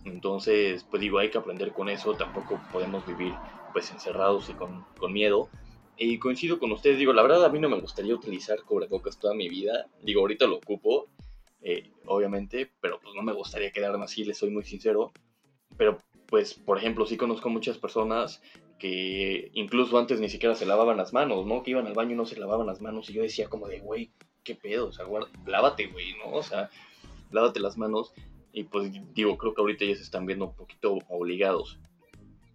Entonces, 0.03 0.83
pues 0.83 1.01
digo, 1.01 1.17
hay 1.17 1.31
que 1.31 1.39
aprender 1.39 1.71
con 1.73 1.89
eso, 1.89 2.13
tampoco 2.13 2.61
podemos 2.71 3.05
vivir 3.07 3.33
pues 3.73 3.91
encerrados 3.91 4.49
y 4.49 4.53
con, 4.53 4.85
con 4.97 5.11
miedo. 5.11 5.49
Y 5.97 6.19
coincido 6.19 6.59
con 6.59 6.71
ustedes, 6.71 6.99
digo, 6.99 7.13
la 7.13 7.23
verdad 7.23 7.45
a 7.45 7.49
mí 7.49 7.57
no 7.59 7.69
me 7.69 7.79
gustaría 7.79 8.13
utilizar 8.13 8.61
cubrebocas 8.63 9.17
toda 9.17 9.33
mi 9.33 9.49
vida, 9.49 9.87
digo, 10.03 10.21
ahorita 10.21 10.45
lo 10.45 10.57
ocupo, 10.57 11.07
eh, 11.61 11.89
obviamente, 12.05 12.71
pero 12.79 12.99
pues 13.01 13.15
no 13.15 13.23
me 13.23 13.33
gustaría 13.33 13.71
quedarme 13.71 14.03
así, 14.03 14.23
les 14.23 14.37
soy 14.37 14.51
muy 14.51 14.65
sincero, 14.65 15.13
pero 15.77 15.97
pues, 16.27 16.53
por 16.53 16.77
ejemplo, 16.77 17.05
sí 17.05 17.17
conozco 17.17 17.49
muchas 17.49 17.77
personas 17.77 18.41
que 18.79 19.51
incluso 19.53 19.97
antes 19.97 20.19
ni 20.19 20.29
siquiera 20.29 20.55
se 20.55 20.65
lavaban 20.65 20.97
las 20.97 21.13
manos, 21.13 21.45
¿no? 21.45 21.63
Que 21.63 21.71
iban 21.71 21.87
al 21.87 21.93
baño 21.93 22.11
y 22.11 22.15
no 22.15 22.25
se 22.25 22.39
lavaban 22.39 22.67
las 22.67 22.81
manos 22.81 23.09
y 23.09 23.13
yo 23.13 23.21
decía 23.21 23.49
como 23.49 23.67
de, 23.67 23.79
güey, 23.79 24.11
qué 24.43 24.55
pedo, 24.55 24.87
o 24.87 24.91
sea, 24.91 25.05
lávate, 25.45 25.87
güey, 25.87 26.13
¿no? 26.17 26.37
O 26.37 26.43
sea, 26.43 26.69
lávate 27.31 27.59
las 27.59 27.77
manos. 27.77 28.13
Y 28.53 28.63
pues 28.63 28.91
digo, 29.13 29.37
creo 29.37 29.53
que 29.53 29.61
ahorita 29.61 29.85
ya 29.85 29.95
se 29.95 30.03
están 30.03 30.25
viendo 30.25 30.45
un 30.45 30.55
poquito 30.55 30.97
obligados. 31.09 31.79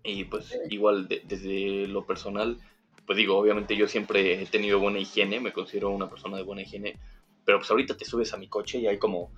Y 0.02 0.24
pues 0.24 0.58
igual 0.70 1.08
desde 1.08 1.86
lo 1.86 2.06
personal, 2.06 2.58
pues 3.06 3.18
digo, 3.18 3.36
obviamente 3.36 3.76
yo 3.76 3.86
siempre 3.86 4.42
he 4.42 4.46
tenido 4.46 4.78
buena 4.78 4.98
higiene, 4.98 5.40
me 5.40 5.52
considero 5.52 5.90
una 5.90 6.08
persona 6.08 6.38
de 6.38 6.42
buena 6.42 6.62
higiene, 6.62 6.98
pero 7.44 7.58
pues 7.58 7.70
ahorita 7.70 7.96
te 7.96 8.04
subes 8.04 8.32
a 8.32 8.38
mi 8.38 8.48
coche 8.48 8.78
y 8.78 8.86
hay 8.86 8.98
como 8.98 9.30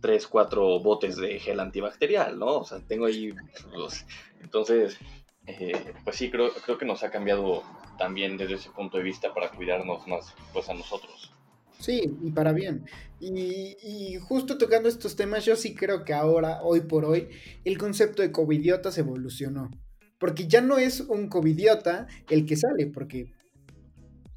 tres, 0.00 0.26
cuatro 0.26 0.78
botes 0.80 1.16
de 1.16 1.40
gel 1.40 1.58
antibacterial, 1.58 2.38
¿no? 2.38 2.58
O 2.58 2.64
sea, 2.64 2.78
tengo 2.86 3.06
ahí 3.06 3.32
los... 3.72 4.04
Entonces, 4.42 4.98
eh, 5.46 5.92
pues 6.04 6.16
sí, 6.16 6.30
creo, 6.30 6.52
creo 6.64 6.78
que 6.78 6.86
nos 6.86 7.02
ha 7.02 7.10
cambiado 7.10 7.62
también 7.98 8.36
desde 8.36 8.54
ese 8.54 8.70
punto 8.70 8.96
de 8.96 9.04
vista 9.04 9.34
para 9.34 9.50
cuidarnos 9.50 10.06
más 10.06 10.34
pues 10.52 10.68
a 10.68 10.74
nosotros. 10.74 11.32
Sí, 11.78 12.16
y 12.22 12.30
para 12.30 12.52
bien. 12.52 12.86
Y, 13.20 14.16
justo 14.20 14.58
tocando 14.58 14.88
estos 14.88 15.16
temas, 15.16 15.44
yo 15.44 15.56
sí 15.56 15.74
creo 15.74 16.04
que 16.04 16.14
ahora, 16.14 16.62
hoy 16.62 16.80
por 16.82 17.04
hoy, 17.04 17.28
el 17.64 17.78
concepto 17.78 18.22
de 18.22 18.32
covidiota 18.32 18.90
se 18.90 19.00
evolucionó. 19.00 19.70
Porque 20.18 20.46
ya 20.46 20.60
no 20.60 20.78
es 20.78 21.00
un 21.00 21.28
covidiota 21.28 22.06
el 22.30 22.46
que 22.46 22.56
sale, 22.56 22.86
porque 22.86 23.32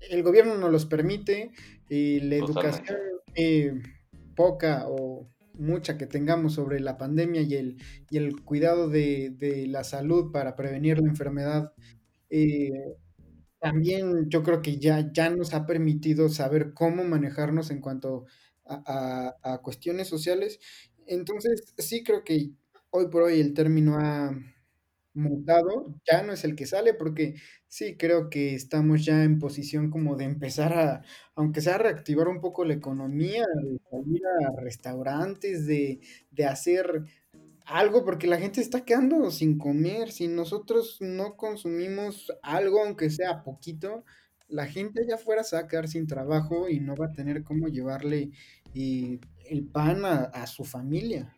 el 0.10 0.24
gobierno 0.24 0.58
no 0.58 0.70
los 0.70 0.86
permite, 0.86 1.52
y 1.90 2.20
la 2.22 2.36
educación 2.36 2.98
eh, 3.36 3.82
poca 4.36 4.86
o 4.88 5.30
mucha 5.60 5.98
que 5.98 6.08
tengamos 6.08 6.54
sobre 6.54 6.80
la 6.80 6.98
pandemia 6.98 7.42
y 7.42 7.56
el, 7.56 7.78
y 8.10 8.18
el 8.18 8.42
cuidado 8.44 8.90
de, 8.90 9.66
la 9.68 9.84
salud 9.84 10.32
para 10.32 10.56
prevenir 10.56 11.00
la 11.00 11.10
enfermedad 11.10 11.74
eh, 12.30 12.72
también 13.60 14.30
yo 14.30 14.44
creo 14.44 14.62
que 14.62 14.78
ya, 14.78 15.12
ya 15.12 15.30
nos 15.30 15.54
ha 15.54 15.66
permitido 15.66 16.30
saber 16.30 16.74
cómo 16.74 17.04
manejarnos 17.04 17.72
en 17.72 17.82
cuanto 17.82 18.26
a, 18.66 19.60
cuestiones 19.64 20.08
sociales. 20.08 20.60
Entonces, 21.06 21.74
sí 21.78 22.04
creo 22.04 22.24
que 22.24 22.52
hoy 22.90 23.08
por 23.10 23.24
hoy 23.24 23.40
el 23.40 23.54
término 23.54 23.98
ha 23.98 24.32
mutado, 25.18 25.96
ya 26.10 26.24
no 26.24 26.34
es 26.34 26.44
el 26.46 26.56
que 26.56 26.66
sale, 26.66 26.94
porque 26.94 27.36
sí 27.68 27.98
creo 27.98 28.30
que 28.30 28.56
estamos 28.56 29.04
ya 29.06 29.24
en 29.24 29.40
posición 29.40 29.90
como 29.90 30.16
de 30.16 30.26
empezar 30.26 30.74
a, 30.74 31.02
aunque 31.36 31.62
sea 31.62 31.78
reactivar 31.78 32.28
un 32.28 32.40
poco 32.40 32.64
la 32.66 32.74
economía, 32.76 33.44
de 33.62 33.80
salir 33.90 34.22
a 34.48 34.62
restaurantes, 34.62 35.66
de, 35.68 36.00
de 36.32 36.46
hacer 36.46 37.04
algo 37.68 38.06
porque 38.06 38.28
la 38.28 38.40
gente 38.40 38.62
está 38.62 38.86
quedando 38.86 39.30
sin 39.30 39.58
comer. 39.58 40.12
Si 40.12 40.28
nosotros 40.28 40.98
no 41.02 41.36
consumimos 41.36 42.32
algo, 42.42 42.84
aunque 42.84 43.10
sea 43.10 43.44
poquito, 43.44 44.06
la 44.48 44.66
gente 44.66 45.02
allá 45.02 45.16
afuera 45.16 45.44
se 45.44 45.58
va 45.58 45.64
a 45.64 45.68
quedar 45.68 45.88
sin 45.88 46.08
trabajo 46.08 46.70
y 46.70 46.80
no 46.80 46.96
va 46.96 47.08
a 47.08 47.12
tener 47.12 47.44
cómo 47.44 47.68
llevarle 47.68 48.32
eh, 48.74 49.20
el 49.50 49.66
pan 49.66 50.06
a, 50.06 50.48
su 50.48 50.64
familia. 50.64 51.36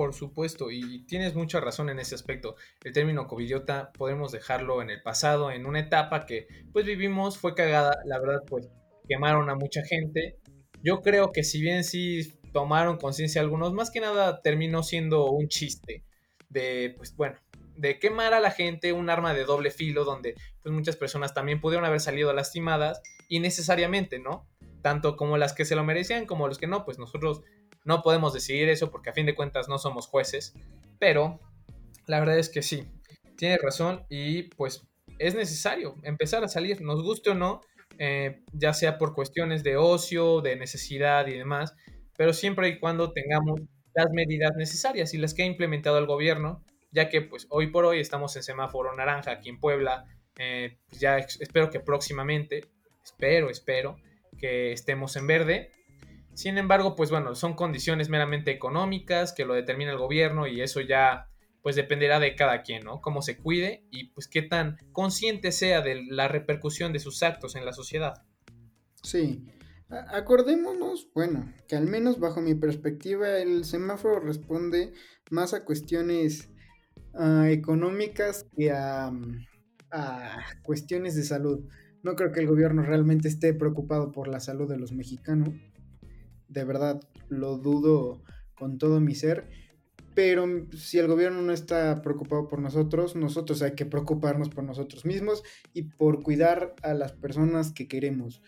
Por 0.00 0.14
supuesto, 0.14 0.70
y 0.70 1.04
tienes 1.04 1.34
mucha 1.34 1.60
razón 1.60 1.90
en 1.90 1.98
ese 1.98 2.14
aspecto. 2.14 2.56
El 2.82 2.94
término 2.94 3.26
covidiota 3.26 3.92
podemos 3.92 4.32
dejarlo 4.32 4.80
en 4.80 4.88
el 4.88 5.02
pasado, 5.02 5.50
en 5.50 5.66
una 5.66 5.80
etapa 5.80 6.24
que 6.24 6.48
pues 6.72 6.86
vivimos, 6.86 7.36
fue 7.36 7.54
cagada, 7.54 7.98
la 8.06 8.18
verdad 8.18 8.42
pues 8.46 8.70
quemaron 9.06 9.50
a 9.50 9.56
mucha 9.56 9.82
gente. 9.84 10.38
Yo 10.82 11.02
creo 11.02 11.32
que 11.32 11.44
si 11.44 11.60
bien 11.60 11.84
sí 11.84 12.40
tomaron 12.50 12.96
conciencia 12.96 13.42
algunos, 13.42 13.74
más 13.74 13.90
que 13.90 14.00
nada 14.00 14.40
terminó 14.40 14.82
siendo 14.82 15.26
un 15.26 15.48
chiste 15.48 16.02
de, 16.48 16.94
pues 16.96 17.14
bueno, 17.14 17.36
de 17.76 17.98
quemar 17.98 18.32
a 18.32 18.40
la 18.40 18.52
gente 18.52 18.94
un 18.94 19.10
arma 19.10 19.34
de 19.34 19.44
doble 19.44 19.70
filo 19.70 20.04
donde 20.04 20.34
pues 20.62 20.74
muchas 20.74 20.96
personas 20.96 21.34
también 21.34 21.60
pudieron 21.60 21.84
haber 21.84 22.00
salido 22.00 22.32
lastimadas 22.32 23.02
innecesariamente, 23.28 24.18
¿no? 24.18 24.48
Tanto 24.80 25.16
como 25.16 25.36
las 25.36 25.52
que 25.52 25.66
se 25.66 25.76
lo 25.76 25.84
merecían 25.84 26.24
como 26.24 26.48
los 26.48 26.56
que 26.56 26.68
no, 26.68 26.86
pues 26.86 26.98
nosotros 26.98 27.42
no 27.84 28.02
podemos 28.02 28.32
decidir 28.32 28.68
eso 28.68 28.90
porque 28.90 29.10
a 29.10 29.14
fin 29.14 29.26
de 29.26 29.34
cuentas 29.34 29.68
no 29.68 29.78
somos 29.78 30.06
jueces, 30.06 30.54
pero 30.98 31.40
la 32.06 32.20
verdad 32.20 32.38
es 32.38 32.48
que 32.48 32.62
sí, 32.62 32.86
tiene 33.36 33.58
razón 33.58 34.04
y 34.08 34.44
pues 34.54 34.82
es 35.18 35.34
necesario 35.34 35.96
empezar 36.02 36.44
a 36.44 36.48
salir, 36.48 36.80
nos 36.80 37.02
guste 37.02 37.30
o 37.30 37.34
no, 37.34 37.60
eh, 37.98 38.42
ya 38.52 38.72
sea 38.72 38.98
por 38.98 39.14
cuestiones 39.14 39.62
de 39.62 39.76
ocio, 39.76 40.40
de 40.40 40.56
necesidad 40.56 41.26
y 41.26 41.36
demás, 41.36 41.74
pero 42.16 42.32
siempre 42.32 42.68
y 42.68 42.78
cuando 42.78 43.12
tengamos 43.12 43.60
las 43.94 44.10
medidas 44.12 44.56
necesarias 44.56 45.14
y 45.14 45.18
las 45.18 45.34
que 45.34 45.42
ha 45.42 45.46
implementado 45.46 45.98
el 45.98 46.06
gobierno, 46.06 46.64
ya 46.92 47.08
que 47.08 47.22
pues 47.22 47.46
hoy 47.50 47.68
por 47.68 47.84
hoy 47.84 48.00
estamos 48.00 48.34
en 48.36 48.42
semáforo 48.42 48.94
naranja 48.94 49.32
aquí 49.32 49.48
en 49.48 49.60
Puebla, 49.60 50.04
eh, 50.38 50.78
ya 50.92 51.18
espero 51.18 51.70
que 51.70 51.80
próximamente, 51.80 52.64
espero, 53.04 53.50
espero 53.50 53.96
que 54.38 54.72
estemos 54.72 55.16
en 55.16 55.26
verde. 55.26 55.70
Sin 56.34 56.58
embargo, 56.58 56.96
pues 56.96 57.10
bueno, 57.10 57.34
son 57.34 57.54
condiciones 57.54 58.08
meramente 58.08 58.50
económicas 58.50 59.32
que 59.32 59.44
lo 59.44 59.54
determina 59.54 59.90
el 59.90 59.98
gobierno 59.98 60.46
y 60.46 60.60
eso 60.60 60.80
ya 60.80 61.28
pues 61.62 61.76
dependerá 61.76 62.18
de 62.20 62.34
cada 62.36 62.62
quien, 62.62 62.84
¿no? 62.84 63.00
Cómo 63.00 63.20
se 63.20 63.36
cuide 63.36 63.84
y 63.90 64.10
pues 64.10 64.28
qué 64.28 64.40
tan 64.42 64.78
consciente 64.92 65.52
sea 65.52 65.82
de 65.82 66.02
la 66.08 66.28
repercusión 66.28 66.92
de 66.92 67.00
sus 67.00 67.22
actos 67.22 67.54
en 67.54 67.66
la 67.66 67.74
sociedad. 67.74 68.22
Sí, 69.02 69.44
Acordémonos, 69.90 71.10
bueno, 71.14 71.52
que 71.66 71.74
al 71.74 71.88
menos 71.88 72.20
bajo 72.20 72.40
mi 72.40 72.54
perspectiva 72.54 73.38
el 73.38 73.64
semáforo 73.64 74.20
responde 74.20 74.92
más 75.32 75.52
a 75.52 75.64
cuestiones 75.64 76.48
ah, 77.14 77.50
económicas 77.50 78.46
que 78.56 78.70
a, 78.70 79.10
a, 79.90 80.38
cuestiones 80.62 81.16
de 81.16 81.24
salud. 81.24 81.68
No 82.04 82.14
creo 82.14 82.30
que 82.30 82.38
el 82.38 82.46
gobierno 82.46 82.82
realmente 82.82 83.26
esté 83.26 83.52
preocupado 83.52 84.12
por 84.12 84.28
la 84.28 84.38
salud 84.38 84.68
de 84.68 84.78
los 84.78 84.92
mexicanos. 84.92 85.48
De 86.50 86.64
verdad, 86.64 87.00
lo 87.28 87.56
dudo 87.56 88.22
con 88.54 88.76
todo 88.76 89.00
mi 89.00 89.14
ser. 89.14 89.48
Pero 90.14 90.44
si 90.76 90.98
el 90.98 91.06
gobierno 91.06 91.40
no 91.40 91.52
está 91.52 92.02
preocupado 92.02 92.48
por 92.48 92.60
nosotros, 92.60 93.16
nosotros 93.16 93.62
hay 93.62 93.74
que 93.74 93.86
preocuparnos 93.86 94.50
por 94.50 94.64
nosotros 94.64 95.04
mismos 95.06 95.42
y 95.72 95.82
por 95.82 96.22
cuidar 96.22 96.74
a 96.82 96.92
las 96.94 97.12
personas 97.12 97.72
que 97.72 97.88
queremos. 97.88 98.42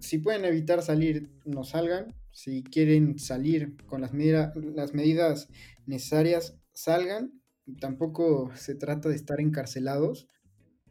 Si 0.00 0.18
pueden 0.18 0.44
evitar 0.44 0.82
salir, 0.82 1.30
no 1.44 1.62
salgan. 1.64 2.14
Si 2.32 2.64
quieren 2.64 3.18
salir 3.18 3.76
con 3.86 4.00
las, 4.00 4.12
las 4.14 4.94
medidas 4.94 5.48
necesarias, 5.86 6.56
salgan. 6.72 7.40
Tampoco 7.78 8.50
se 8.56 8.74
trata 8.74 9.10
de 9.10 9.14
estar 9.14 9.40
encarcelados. 9.40 10.26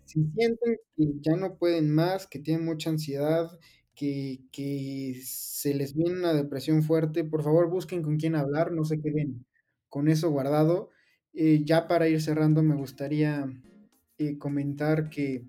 Si 0.06 0.24
sienten 0.36 0.78
que 0.96 1.06
ya 1.22 1.36
no 1.36 1.58
pueden 1.58 1.94
más, 1.94 2.28
que 2.28 2.39
tienen 2.39 2.63
mucha 2.63 2.89
ansiedad, 2.89 3.50
que, 3.95 5.19
se 5.23 5.73
les 5.73 5.95
viene 5.95 6.19
una 6.19 6.34
depresión 6.34 6.84
fuerte, 6.84 7.23
por 7.23 7.43
favor 7.43 7.69
busquen 7.69 8.01
con 8.01 8.17
quién 8.17 8.36
hablar, 8.36 8.71
no 8.71 8.86
se 8.86 8.99
queden 9.01 9.45
con 9.89 10.08
eso 10.08 10.32
guardado. 10.32 10.89
Eh, 11.34 11.62
ya 11.63 11.88
para 11.88 12.10
ir 12.10 12.21
cerrando, 12.21 12.63
me 12.63 12.75
gustaría 12.75 13.47
eh, 14.17 14.38
comentar 14.38 15.10
que 15.10 15.45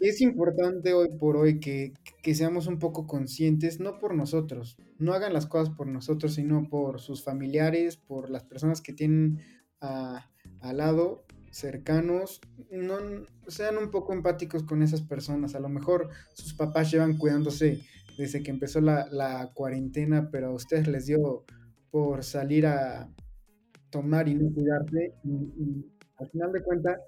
es 0.00 0.22
importante 0.22 0.94
hoy 0.94 1.08
por 1.18 1.36
hoy 1.36 1.60
que, 1.60 1.92
seamos 2.34 2.66
un 2.66 2.78
poco 2.78 3.06
conscientes, 3.06 3.80
no 3.80 3.98
por 3.98 4.14
nosotros, 4.14 4.78
no 4.98 5.12
hagan 5.12 5.34
las 5.34 5.46
cosas 5.46 5.74
por 5.74 5.86
nosotros, 5.86 6.34
sino 6.34 6.68
por 6.70 7.00
sus 7.00 7.22
familiares, 7.22 7.98
por 7.98 8.30
las 8.30 8.44
personas 8.44 8.80
que 8.80 8.94
tienen 8.94 9.40
al 9.80 10.76
lado, 10.76 11.24
cercanos, 11.50 12.40
no, 12.70 12.96
sean 13.48 13.78
un 13.78 13.90
poco 13.90 14.12
empáticos 14.12 14.62
con 14.62 14.82
esas 14.82 15.02
personas. 15.02 15.54
A 15.54 15.60
lo 15.60 15.68
mejor 15.68 16.10
sus 16.34 16.54
papás 16.54 16.90
llevan 16.90 17.16
cuidándose 17.16 17.80
desde 18.16 18.42
que 18.42 18.50
empezó 18.50 18.80
la, 18.80 19.50
cuarentena, 19.54 20.30
pero 20.30 20.48
a 20.48 20.54
ustedes 20.54 20.86
les 20.88 21.06
dio 21.06 21.44
por 21.90 22.22
salir 22.24 22.66
a 22.66 23.10
tomar 23.90 24.28
y 24.28 24.34
no 24.34 24.52
cuidarse. 24.52 25.14
y 25.24 25.84
al 26.18 26.28
final 26.28 26.52
de 26.52 26.62
cuentas, 26.62 26.98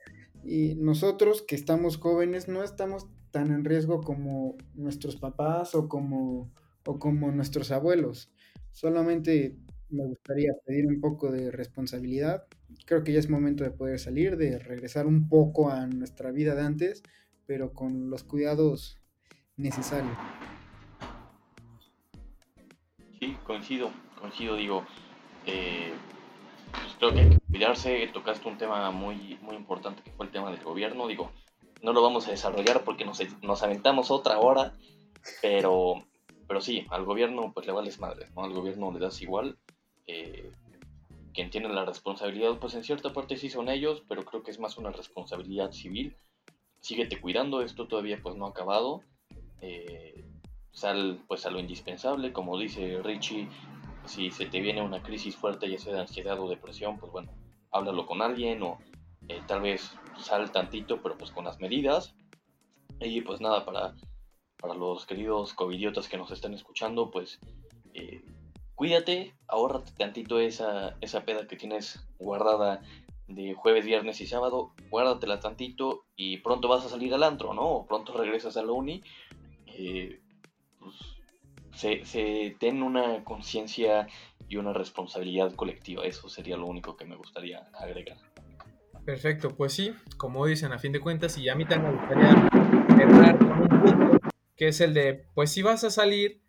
y 0.44 0.74
nosotros 0.76 1.42
que 1.46 1.55
estamos 1.55 1.98
jóvenes 1.98 2.48
no 2.48 2.62
estamos 2.62 3.07
tan 3.31 3.50
en 3.50 3.64
riesgo 3.64 4.02
como 4.02 4.57
nuestros 4.74 5.16
papás 5.16 5.74
o 5.74 5.88
como, 5.88 6.52
o 6.85 6.98
como 6.98 7.31
nuestros 7.31 7.70
abuelos. 7.70 8.31
Solamente 8.72 9.57
me 9.90 10.07
gustaría 10.07 10.52
pedir 10.66 10.87
un 10.87 11.00
poco 11.00 11.31
de 11.31 11.50
responsabilidad 11.50 12.44
creo 12.87 13.04
que 13.04 13.12
ya 13.12 13.18
es 13.18 13.28
momento 13.28 13.64
de 13.64 13.70
poder 13.70 13.98
salir, 13.98 14.37
de 14.37 14.58
regresar 14.58 15.06
un 15.06 15.28
poco 15.28 15.70
a 15.70 15.87
nuestra 15.87 16.30
vida 16.30 16.54
de 16.54 16.62
antes, 16.62 17.02
pero 17.46 17.72
con 17.72 18.11
los 18.11 18.24
cuidados 18.24 18.98
necesarios. 19.56 20.16
Sí, 23.18 23.37
coincido, 23.44 23.90
coincido, 24.18 24.56
digo, 24.56 24.85
eh, 25.46 25.92
pues 26.72 26.94
creo 26.98 27.12
que 27.12 27.20
hay 27.20 27.30
que 27.30 27.38
cuidarse, 27.50 28.11
tocaste 28.12 28.48
un 28.48 28.58
tema 28.58 28.90
muy, 28.90 29.38
muy 29.42 29.56
importante 29.56 30.02
que 30.02 30.11
fue 30.11 30.26
el 30.26 30.32
tema 30.32 30.50
del 30.50 30.62
gobierno, 30.62 31.06
digo, 31.06 31.30
no 31.82 31.92
lo 31.92 32.02
vamos 32.02 32.26
a 32.26 32.30
desarrollar 32.30 32.85
porque 32.85 33.04
nos, 33.04 33.20
nos 33.42 33.62
aventamos 33.62 34.11
otra 34.11 34.38
hora, 34.38 34.72
pero, 35.40 36.04
pero 36.48 36.61
sí, 36.61 36.87
al 36.90 37.04
gobierno 37.04 37.52
pues 37.52 37.66
le 37.66 37.72
vales 37.72 38.00
madres, 38.00 38.32
¿no? 38.35 38.44
Al 38.44 38.52
gobierno 38.52 38.92
le 38.92 39.00
das 39.00 39.20
igual, 39.20 39.58
eh, 40.06 40.50
quien 41.33 41.51
tiene 41.51 41.68
la 41.68 41.85
responsabilidad, 41.85 42.59
pues 42.59 42.75
en 42.75 42.85
cierta 42.85 43.12
parte 43.12 43.37
sí 43.37 43.49
son 43.49 43.68
ellos, 43.68 44.03
pero 44.09 44.25
creo 44.25 44.42
que 44.42 44.51
es 44.51 44.59
más 44.59 44.77
una 44.77 44.90
responsabilidad 44.90 45.73
civil. 45.73 46.16
Síguete 46.81 47.21
cuidando, 47.21 47.62
esto 47.62 47.87
todavía 47.87 48.21
pues 48.23 48.37
no 48.37 48.47
ha 48.47 48.51
acabado. 48.51 49.03
Eh, 49.61 50.25
sal 50.73 51.23
pues 51.29 51.47
a 51.47 51.51
lo 51.51 51.61
indispensable, 51.61 52.33
como 52.33 52.59
dice 52.59 53.01
Richie, 53.03 53.49
si 54.05 54.31
se 54.31 54.47
te 54.47 54.61
viene 54.61 54.83
una 54.83 55.03
crisis 55.03 55.37
fuerte, 55.37 55.71
ya 55.71 55.79
sea 55.79 55.95
de 55.95 56.01
ansiedad 56.01 56.38
o 56.40 56.49
depresión, 56.49 56.99
pues 56.99 57.12
bueno, 57.12 57.33
háblalo 57.71 58.07
con 58.07 58.21
alguien 58.21 58.62
o 58.62 58.79
eh, 59.29 59.40
tal 59.47 59.62
vez 59.62 59.92
sal 60.18 60.51
tantito, 60.51 61.01
pero 61.03 61.16
pues 61.16 61.31
con 61.31 61.45
las 61.45 61.61
medidas. 61.61 62.14
Y 63.01 63.21
pues 63.23 63.40
nada, 63.40 63.64
para, 63.64 63.95
para 64.59 64.75
los 64.75 65.07
queridos 65.07 65.55
covidiotas 65.55 66.09
que 66.09 66.18
nos 66.18 66.31
están 66.31 66.55
escuchando, 66.55 67.11
pues 67.11 67.40
eh, 67.95 68.23
cuídate, 68.83 69.33
ahórrate 69.47 69.92
tantito 69.97 70.40
esa, 70.40 70.97
esa 71.01 71.25
peda 71.25 71.47
que 71.47 71.55
tienes 71.55 72.05
guardada 72.18 72.83
de 73.29 73.55
jueves, 73.55 73.85
viernes 73.85 74.21
y 74.21 74.27
sábado, 74.27 74.73
guárdatela 74.90 75.38
tantito 75.38 76.07
y 76.16 76.38
pronto 76.38 76.66
vas 76.66 76.85
a 76.85 76.88
salir 76.88 77.14
al 77.14 77.23
antro, 77.23 77.55
¿no? 77.55 77.62
O 77.62 77.87
pronto 77.87 78.12
regresas 78.12 78.57
a 78.57 78.64
la 78.64 78.73
uni. 78.73 79.01
Pues, 80.81 80.97
se, 81.77 82.05
se 82.05 82.57
ten 82.59 82.83
una 82.83 83.23
conciencia 83.23 84.09
y 84.49 84.57
una 84.57 84.73
responsabilidad 84.73 85.55
colectiva. 85.55 86.03
Eso 86.03 86.29
sería 86.29 86.57
lo 86.57 86.66
único 86.66 86.97
que 86.97 87.05
me 87.05 87.14
gustaría 87.14 87.61
agregar. 87.75 88.18
Perfecto, 89.05 89.51
pues 89.51 89.75
sí, 89.75 89.95
como 90.16 90.45
dicen 90.45 90.73
a 90.73 90.81
fin 90.81 90.90
de 90.90 90.99
cuentas, 90.99 91.38
y 91.38 91.49
a 91.49 91.55
mí 91.55 91.64
también 91.66 91.95
me 91.95 92.01
gustaría 92.01 92.51
cerrar 92.97 93.38
con 93.38 93.62
un 93.62 93.68
punto, 93.68 94.29
que 94.57 94.66
es 94.66 94.81
el 94.81 94.92
de, 94.92 95.25
pues 95.35 95.53
si 95.53 95.62
vas 95.62 95.85
a 95.85 95.90
salir, 95.90 96.41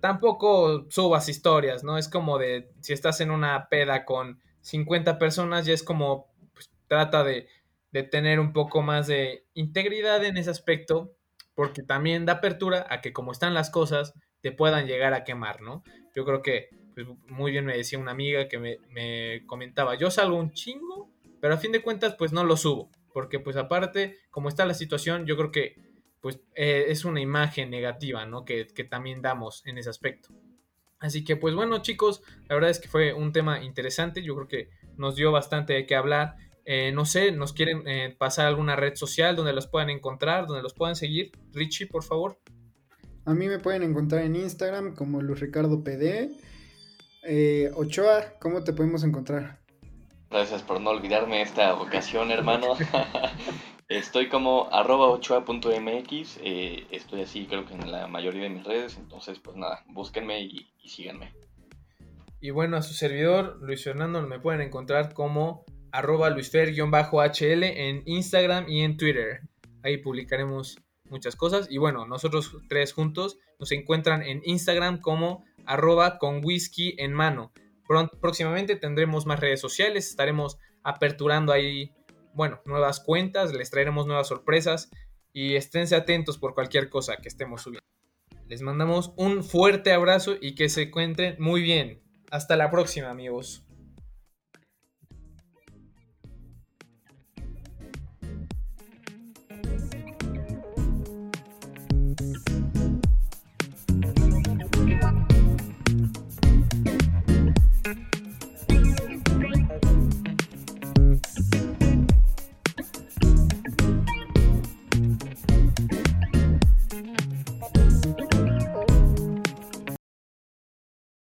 tampoco 0.00 0.86
subas 0.90 1.28
historias, 1.28 1.84
¿no? 1.84 1.98
Es 1.98 2.08
como 2.08 2.38
de, 2.38 2.70
si 2.80 2.92
estás 2.92 3.20
en 3.20 3.30
una 3.30 3.68
peda 3.68 4.04
con 4.04 4.40
50 4.60 5.18
personas, 5.18 5.66
ya 5.66 5.74
es 5.74 5.82
como, 5.82 6.32
pues, 6.54 6.70
trata 6.86 7.24
de, 7.24 7.48
de 7.92 8.02
tener 8.02 8.40
un 8.40 8.52
poco 8.52 8.82
más 8.82 9.06
de 9.06 9.46
integridad 9.54 10.24
en 10.24 10.36
ese 10.36 10.50
aspecto, 10.50 11.14
porque 11.54 11.82
también 11.82 12.26
da 12.26 12.34
apertura 12.34 12.86
a 12.88 13.00
que 13.00 13.12
como 13.12 13.32
están 13.32 13.54
las 13.54 13.70
cosas, 13.70 14.14
te 14.40 14.52
puedan 14.52 14.86
llegar 14.86 15.14
a 15.14 15.24
quemar, 15.24 15.60
¿no? 15.60 15.82
Yo 16.14 16.24
creo 16.24 16.42
que, 16.42 16.68
pues, 16.94 17.06
muy 17.28 17.50
bien 17.50 17.64
me 17.64 17.76
decía 17.76 17.98
una 17.98 18.12
amiga 18.12 18.48
que 18.48 18.58
me, 18.58 18.78
me 18.90 19.44
comentaba, 19.46 19.96
yo 19.96 20.10
salgo 20.10 20.36
un 20.36 20.52
chingo, 20.52 21.10
pero 21.40 21.54
a 21.54 21.58
fin 21.58 21.72
de 21.72 21.82
cuentas, 21.82 22.14
pues 22.16 22.32
no 22.32 22.44
lo 22.44 22.56
subo, 22.56 22.90
porque 23.12 23.40
pues 23.40 23.56
aparte, 23.56 24.18
como 24.30 24.48
está 24.48 24.64
la 24.64 24.74
situación, 24.74 25.26
yo 25.26 25.36
creo 25.36 25.50
que 25.50 25.87
pues 26.20 26.40
eh, 26.54 26.86
es 26.88 27.04
una 27.04 27.20
imagen 27.20 27.70
negativa, 27.70 28.26
¿no? 28.26 28.44
Que, 28.44 28.66
que, 28.66 28.84
también 28.84 29.22
damos 29.22 29.62
en 29.66 29.78
ese 29.78 29.90
aspecto. 29.90 30.30
Así 30.98 31.24
que 31.24 31.36
pues 31.36 31.54
bueno 31.54 31.80
chicos, 31.80 32.22
la 32.48 32.56
verdad 32.56 32.70
es 32.70 32.80
que 32.80 32.88
fue 32.88 33.12
un 33.12 33.32
tema 33.32 33.62
interesante, 33.62 34.22
yo 34.22 34.34
creo 34.34 34.48
que 34.48 34.70
nos 34.96 35.14
dio 35.14 35.32
bastante 35.32 35.72
de 35.72 35.86
qué 35.86 35.94
hablar. 35.94 36.36
Eh, 36.64 36.92
no 36.92 37.06
sé, 37.06 37.32
¿nos 37.32 37.54
quieren 37.54 37.88
eh, 37.88 38.14
pasar 38.18 38.46
alguna 38.46 38.76
red 38.76 38.94
social 38.94 39.36
donde 39.36 39.54
los 39.54 39.66
puedan 39.66 39.88
encontrar, 39.88 40.46
donde 40.46 40.62
los 40.62 40.74
puedan 40.74 40.96
seguir? 40.96 41.32
Richie, 41.52 41.86
por 41.86 42.04
favor. 42.04 42.38
A 43.24 43.32
mí 43.32 43.48
me 43.48 43.58
pueden 43.58 43.82
encontrar 43.82 44.22
en 44.22 44.36
Instagram 44.36 44.94
como 44.94 45.22
Luis 45.22 45.40
Ricardo 45.40 45.82
PD. 45.82 46.30
Eh, 47.24 47.70
Ochoa, 47.74 48.34
¿cómo 48.38 48.64
te 48.64 48.74
podemos 48.74 49.02
encontrar? 49.02 49.60
Gracias 50.30 50.62
por 50.62 50.80
no 50.80 50.90
olvidarme 50.90 51.40
esta 51.40 51.74
ocasión, 51.74 52.30
hermano. 52.30 52.74
Estoy 53.88 54.28
como 54.28 54.68
arroba 54.70 55.06
ochoa.mx, 55.06 56.40
eh, 56.42 56.86
estoy 56.90 57.22
así 57.22 57.46
creo 57.46 57.64
que 57.64 57.72
en 57.72 57.90
la 57.90 58.06
mayoría 58.06 58.42
de 58.42 58.50
mis 58.50 58.64
redes, 58.64 58.98
entonces 58.98 59.38
pues 59.38 59.56
nada, 59.56 59.82
búsquenme 59.88 60.42
y, 60.42 60.70
y 60.82 60.88
síganme. 60.90 61.32
Y 62.40 62.50
bueno, 62.50 62.76
a 62.76 62.82
su 62.82 62.92
servidor, 62.92 63.58
Luis 63.62 63.82
Fernando, 63.82 64.20
me 64.20 64.38
pueden 64.38 64.60
encontrar 64.60 65.14
como 65.14 65.64
arroba 65.90 66.30
luisfer-hl 66.30 67.64
en 67.64 68.02
Instagram 68.04 68.68
y 68.68 68.82
en 68.82 68.96
Twitter. 68.96 69.40
Ahí 69.82 69.96
publicaremos 69.96 70.78
muchas 71.10 71.34
cosas. 71.34 71.66
Y 71.70 71.78
bueno, 71.78 72.06
nosotros 72.06 72.56
tres 72.68 72.92
juntos 72.92 73.38
nos 73.58 73.72
encuentran 73.72 74.22
en 74.22 74.42
Instagram 74.44 75.00
como 75.00 75.44
arroba 75.66 76.18
con 76.18 76.44
whisky 76.44 76.94
en 76.98 77.12
mano. 77.12 77.52
Próximamente 78.20 78.76
tendremos 78.76 79.24
más 79.24 79.40
redes 79.40 79.60
sociales, 79.60 80.08
estaremos 80.10 80.58
aperturando 80.82 81.52
ahí 81.52 81.92
bueno, 82.38 82.62
nuevas 82.64 83.00
cuentas, 83.00 83.52
les 83.52 83.68
traeremos 83.68 84.06
nuevas 84.06 84.28
sorpresas 84.28 84.90
y 85.32 85.56
esténse 85.56 85.96
atentos 85.96 86.38
por 86.38 86.54
cualquier 86.54 86.88
cosa 86.88 87.16
que 87.16 87.28
estemos 87.28 87.62
subiendo. 87.62 87.84
Les 88.46 88.62
mandamos 88.62 89.12
un 89.16 89.42
fuerte 89.42 89.92
abrazo 89.92 90.36
y 90.40 90.54
que 90.54 90.68
se 90.68 90.82
encuentren 90.82 91.34
muy 91.40 91.62
bien. 91.62 92.00
Hasta 92.30 92.54
la 92.54 92.70
próxima, 92.70 93.10
amigos. 93.10 93.67